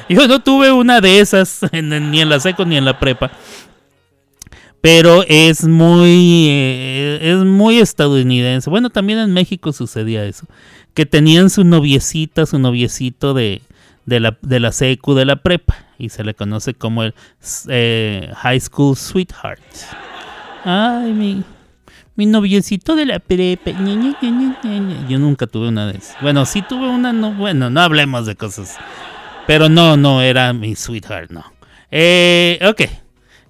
[0.10, 3.32] Yo no tuve una de esas ni en la seco ni en la prepa.
[4.82, 8.70] Pero es muy eh, es muy estadounidense.
[8.70, 10.46] Bueno, también en México sucedía eso,
[10.94, 13.62] que tenían su noviecita, su noviecito de
[14.10, 17.14] de la, de la secu de la prepa y se le conoce como el
[17.70, 19.62] eh, High School Sweetheart.
[20.66, 21.44] Ay, mi,
[22.16, 23.72] mi noviecito de la prepa.
[25.08, 26.18] Yo nunca tuve una de esas.
[26.22, 28.78] Bueno, sí tuve una, no, bueno, no hablemos de cosas.
[29.46, 31.44] Pero no, no era mi sweetheart, no.
[31.92, 32.82] Eh, ok.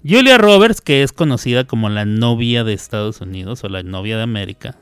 [0.03, 4.23] Julia Roberts, que es conocida como la novia de Estados Unidos o la novia de
[4.23, 4.77] América.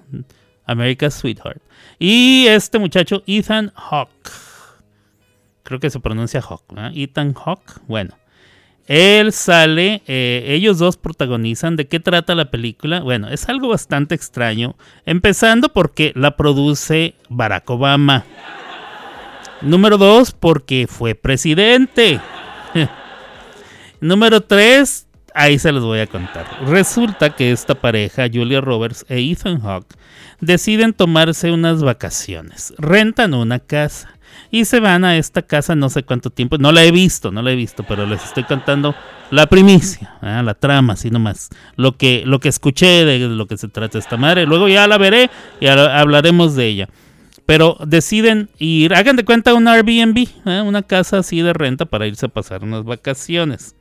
[0.65, 1.61] America's Sweetheart.
[1.97, 4.30] Y este muchacho, Ethan Hawke
[5.68, 6.63] creo que se pronuncia Hawk,
[6.95, 8.18] Ethan Hawk, bueno.
[8.86, 11.76] Él sale, eh, ellos dos protagonizan.
[11.76, 13.01] ¿De qué trata la película?
[13.01, 14.78] Bueno, es algo bastante extraño.
[15.05, 18.24] Empezando porque la produce Barack Obama.
[19.59, 22.22] Número dos, porque fue presidente.
[23.99, 25.06] Número tres,
[25.38, 26.45] ahí se los voy a contar.
[26.65, 29.95] Resulta que esta pareja, Julia Roberts e Ethan Hawke,
[30.41, 32.73] deciden tomarse unas vacaciones.
[32.77, 34.09] Rentan una casa
[34.51, 36.57] y se van a esta casa no sé cuánto tiempo.
[36.57, 38.95] No la he visto, no la he visto, pero les estoy contando
[39.29, 40.41] la primicia, ¿eh?
[40.43, 41.49] la trama, así nomás.
[41.75, 44.45] Lo que, lo que escuché de lo que se trata esta madre.
[44.45, 45.29] Luego ya la veré
[45.59, 46.89] y hablaremos de ella.
[47.45, 50.61] Pero deciden ir, hagan de cuenta un Airbnb, ¿eh?
[50.61, 53.75] una casa así de renta para irse a pasar unas vacaciones.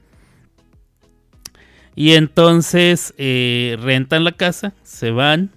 [1.97, 5.51] Y entonces eh, rentan la casa, se van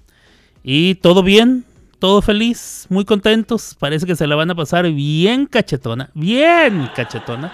[0.64, 1.66] y todo bien,
[2.00, 3.76] todo feliz, muy contentos.
[3.78, 7.54] Parece que se la van a pasar bien cachetona, bien cachetona.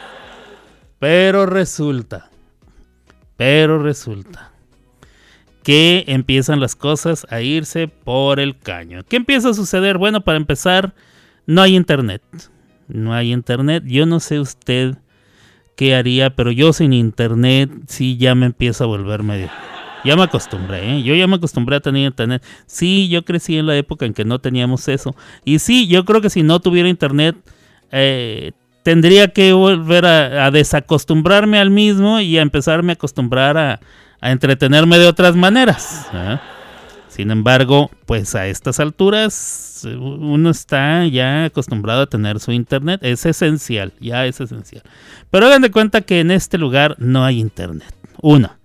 [1.00, 2.30] Pero resulta,
[3.36, 4.52] pero resulta
[5.64, 9.04] que empiezan las cosas a irse por el caño.
[9.04, 9.98] ¿Qué empieza a suceder?
[9.98, 10.94] Bueno, para empezar,
[11.48, 12.22] no hay internet.
[12.88, 13.84] No hay internet.
[13.88, 14.96] Yo no sé usted
[15.76, 19.50] qué haría, pero yo sin internet sí ya me empiezo a volver medio
[20.06, 21.04] ya me acostumbré, ¿eh?
[21.04, 22.44] Yo ya me acostumbré a tener internet.
[22.68, 25.16] Sí, yo crecí en la época en que no teníamos eso.
[25.44, 27.36] Y sí, yo creo que si no tuviera internet,
[27.92, 28.52] eh,
[28.84, 33.80] tendría que volver a, desacostumbrarme al mismo y a empezarme a acostumbrar a,
[34.22, 36.08] entretenerme de otras maneras.
[36.14, 36.38] ¿eh?
[37.16, 43.00] Sin embargo, pues a estas alturas uno está ya acostumbrado a tener su internet.
[43.04, 44.84] Es esencial, ya es esencial.
[45.32, 47.96] Pero hagan de cuenta que en este lugar no hay internet.
[48.22, 48.58] Uno.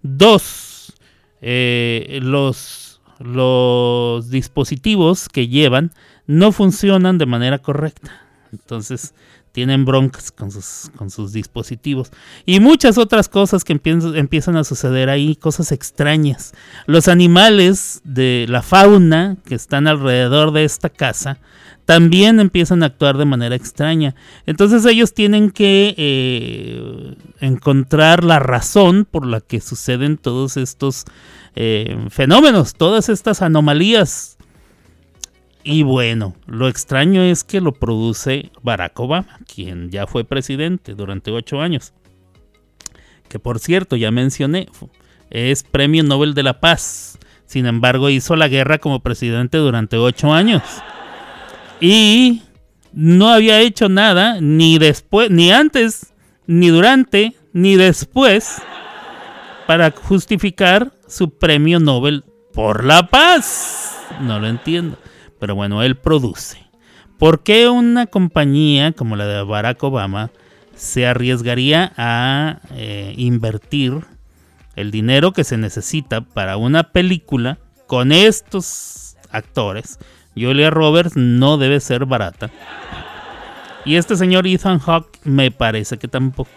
[0.00, 0.94] Dos
[1.42, 5.92] eh, los, los dispositivos que llevan
[6.26, 8.22] no funcionan de manera correcta.
[8.52, 9.12] Entonces
[9.58, 12.12] tienen broncas con sus, con sus dispositivos.
[12.46, 16.52] Y muchas otras cosas que empiezan a suceder ahí, cosas extrañas.
[16.86, 21.40] Los animales de la fauna que están alrededor de esta casa
[21.86, 24.14] también empiezan a actuar de manera extraña.
[24.46, 31.04] Entonces ellos tienen que eh, encontrar la razón por la que suceden todos estos
[31.56, 34.38] eh, fenómenos, todas estas anomalías.
[35.64, 41.30] Y bueno, lo extraño es que lo produce Barack Obama, quien ya fue presidente durante
[41.30, 41.92] ocho años.
[43.28, 44.68] Que por cierto, ya mencioné,
[45.30, 47.18] es Premio Nobel de la Paz.
[47.44, 50.62] Sin embargo, hizo la guerra como presidente durante ocho años.
[51.80, 52.42] Y
[52.92, 56.14] no había hecho nada ni después, ni antes,
[56.46, 58.62] ni durante, ni después
[59.66, 62.24] para justificar su premio Nobel
[62.54, 63.98] por la paz.
[64.22, 64.96] No lo entiendo.
[65.38, 66.58] Pero bueno, él produce.
[67.18, 70.30] ¿Por qué una compañía como la de Barack Obama
[70.74, 74.04] se arriesgaría a eh, invertir
[74.76, 79.98] el dinero que se necesita para una película con estos actores?
[80.36, 82.50] Julia Roberts no debe ser barata.
[83.84, 86.50] Y este señor Ethan Hawke me parece que tampoco.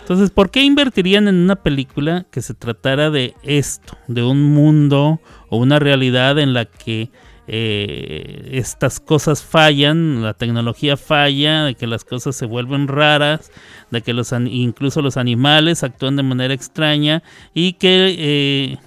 [0.00, 5.20] Entonces, ¿por qué invertirían en una película que se tratara de esto, de un mundo
[5.50, 7.10] o una realidad en la que
[7.52, 13.50] eh, estas cosas fallan, la tecnología falla, de que las cosas se vuelven raras,
[13.90, 18.78] de que los incluso los animales actúan de manera extraña y que eh,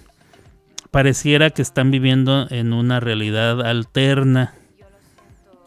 [0.92, 4.54] pareciera que están viviendo en una realidad alterna.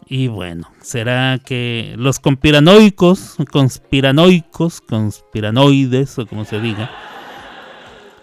[0.07, 6.89] Y bueno, será que los conspiranoicos, conspiranoicos, conspiranoides o como se diga,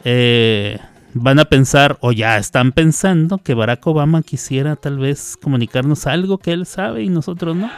[0.03, 0.81] eh,
[1.15, 6.39] van a pensar o ya están pensando que Barack Obama quisiera tal vez comunicarnos algo
[6.39, 7.71] que él sabe y nosotros no.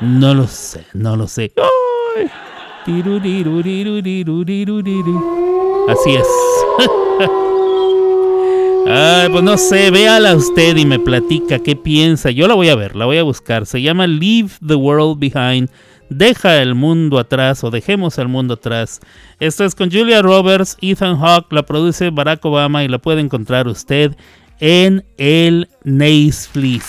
[0.00, 1.52] No lo sé, no lo sé.
[5.88, 6.26] Así es.
[8.86, 12.30] Ay, pues no sé, véala usted y me platica qué piensa.
[12.30, 13.66] Yo la voy a ver, la voy a buscar.
[13.66, 15.70] Se llama Leave the World Behind.
[16.10, 19.00] Deja el mundo atrás o dejemos el mundo atrás.
[19.38, 23.68] Esto es con Julia Roberts, Ethan Hawke, la produce Barack Obama y la puede encontrar
[23.68, 24.16] usted
[24.58, 26.84] en el Netflix.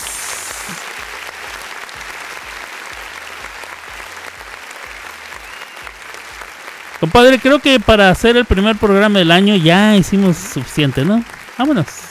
[7.00, 11.24] Compadre, creo que para hacer el primer programa del año ya hicimos suficiente, ¿no?
[11.58, 12.11] Vámonos.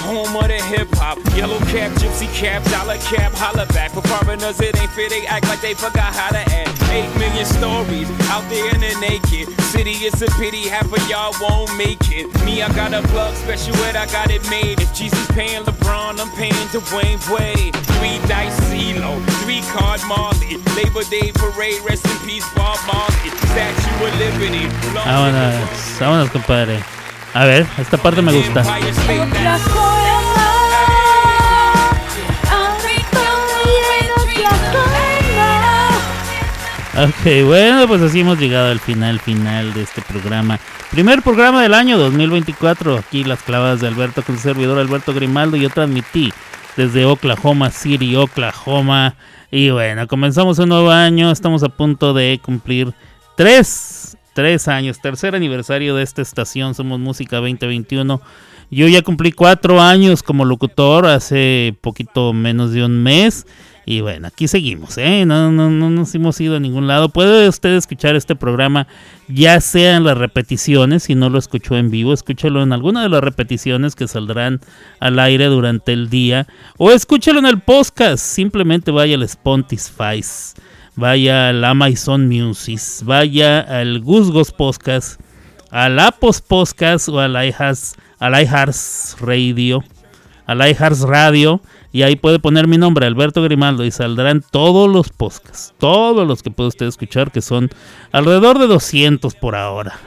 [0.00, 1.18] home of the hip hop.
[1.36, 3.92] Yellow cap, gypsy cap, dollar cap, holla back.
[3.92, 5.08] For foreigners, it ain't fair.
[5.08, 6.74] They act like they forgot how to act.
[6.90, 9.94] Eight million stories out there in the naked city.
[10.02, 12.26] It's a pity half of y'all won't make it.
[12.44, 14.80] Me, I got a plug special ed, I got it made.
[14.80, 17.76] If Jesus paying LeBron, I'm paying Dwayne Wade.
[17.98, 20.58] Three dice CeeLo, three card Marley.
[20.76, 23.30] Labor Day parade, rest in peace, Bob Marley.
[23.52, 24.66] Statue of Liberty.
[24.94, 26.99] Vámonos, vámonos, compadre.
[27.34, 28.64] A ver, esta parte me gusta.
[37.00, 40.58] Ok, bueno, pues así hemos llegado al final, final de este programa.
[40.90, 42.98] Primer programa del año 2024.
[42.98, 45.56] Aquí las clavadas de Alberto con su servidor Alberto Grimaldo.
[45.56, 46.30] Yo transmití
[46.76, 49.14] desde Oklahoma City, Oklahoma.
[49.50, 51.30] Y bueno, comenzamos un nuevo año.
[51.30, 52.92] Estamos a punto de cumplir
[53.34, 55.00] tres, tres años.
[55.00, 56.74] Tercer aniversario de esta estación.
[56.74, 58.20] Somos Música 2021.
[58.70, 63.46] Yo ya cumplí cuatro años como locutor hace poquito menos de un mes.
[63.86, 65.24] Y bueno, aquí seguimos, ¿eh?
[65.26, 67.08] No, no, no nos hemos ido a ningún lado.
[67.08, 68.86] Puede usted escuchar este programa,
[69.26, 73.08] ya sea en las repeticiones, si no lo escuchó en vivo, escúchalo en alguna de
[73.08, 74.60] las repeticiones que saldrán
[75.00, 76.46] al aire durante el día.
[76.76, 80.22] O escúchalo en el podcast, simplemente vaya al Spotify,
[80.96, 85.20] vaya al Amazon Music, vaya al Gusgos Podcast,
[85.70, 87.96] al Apos Podcast o al iHearts,
[89.20, 89.84] Radio,
[90.46, 90.76] al
[91.08, 91.60] Radio.
[91.92, 96.42] Y ahí puede poner mi nombre, Alberto Grimaldo, y saldrán todos los podcasts, todos los
[96.42, 97.68] que puede usted escuchar, que son
[98.12, 99.98] alrededor de 200 por ahora.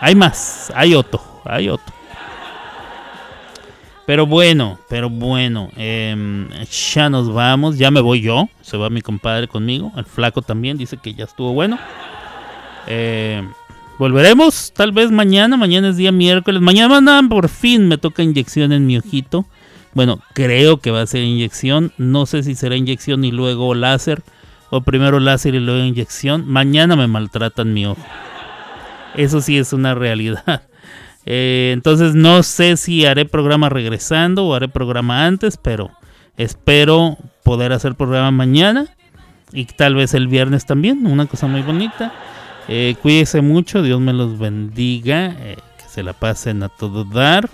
[0.00, 1.97] Hay más, hay otro, hay otro.
[4.08, 6.48] Pero bueno, pero bueno, em,
[6.94, 10.78] ya nos vamos, ya me voy yo, se va mi compadre conmigo, el flaco también
[10.78, 11.78] dice que ya estuvo bueno.
[12.86, 13.46] Eh,
[13.98, 18.86] volveremos tal vez mañana, mañana es día miércoles, mañana por fin me toca inyección en
[18.86, 19.44] mi ojito.
[19.92, 24.22] Bueno, creo que va a ser inyección, no sé si será inyección y luego láser,
[24.70, 26.48] o primero láser y luego inyección.
[26.48, 28.00] Mañana me maltratan mi ojo.
[29.16, 30.62] Eso sí es una realidad.
[31.30, 35.90] Eh, entonces no sé si haré programa regresando o haré programa antes, pero
[36.38, 38.86] espero poder hacer programa mañana
[39.52, 42.14] y tal vez el viernes también, una cosa muy bonita.
[42.66, 47.50] Eh, cuídense mucho, Dios me los bendiga, eh, que se la pasen a todo dar.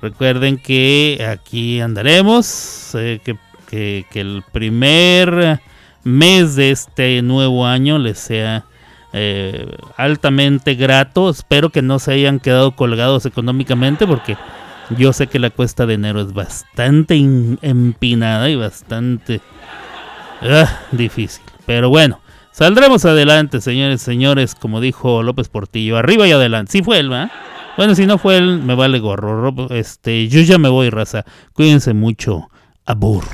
[0.00, 3.36] Recuerden que aquí andaremos, que,
[3.68, 5.60] que el primer
[6.04, 8.66] mes de este nuevo año les sea
[9.18, 9.66] eh,
[9.96, 11.30] altamente grato.
[11.30, 14.36] Espero que no se hayan quedado colgados económicamente porque
[14.90, 19.40] yo sé que la cuesta de enero es bastante empinada y bastante
[20.42, 21.42] ah, difícil.
[21.64, 22.20] Pero bueno,
[22.52, 26.72] saldremos adelante, señores, señores, como dijo López Portillo, arriba y adelante.
[26.72, 27.30] Si fue él, ¿va?
[27.78, 29.54] Bueno, si no fue él, me vale gorro.
[29.70, 31.24] Este, yo ya me voy, raza.
[31.54, 32.50] Cuídense mucho.
[32.84, 33.24] Abur.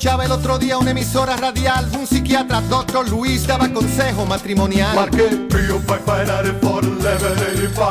[0.00, 1.86] Escuchaba el otro día una emisora radial.
[1.92, 4.96] Un psiquiatra, doctor Luis, daba consejo matrimonial.
[4.96, 6.00] Marqué Prio por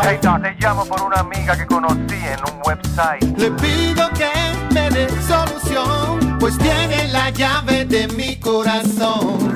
[0.02, 3.38] Hey, te llamo por una amiga que conocí en un website.
[3.38, 4.27] Le pido que
[4.73, 9.56] me dé solución, pues tiene la llave de mi corazón.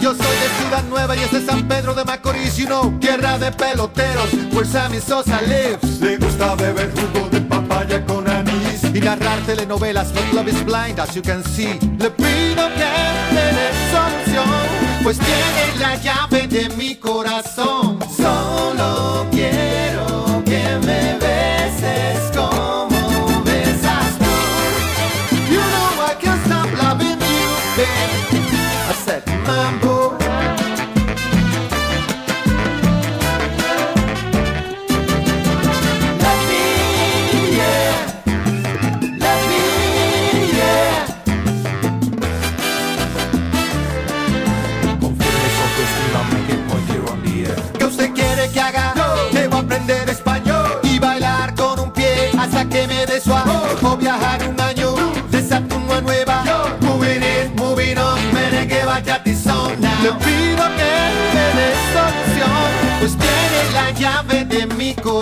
[0.00, 2.04] Yo soy de Ciudad Nueva y es de San Pedro de
[2.60, 6.00] you know, tierra de peloteros, pues Sammy Sosa lives.
[6.00, 11.00] Le gusta beber jugo de papaya con anís y narrar telenovelas, but love is blind,
[11.00, 11.78] as you can see.
[11.98, 12.90] Le pido que
[13.34, 14.44] me dé solución,
[15.02, 17.69] pues tiene la llave de mi corazón.
[60.02, 60.92] Le pido que
[61.34, 62.68] me dé solución,
[63.00, 65.19] pues tiene la llave de mi corazón.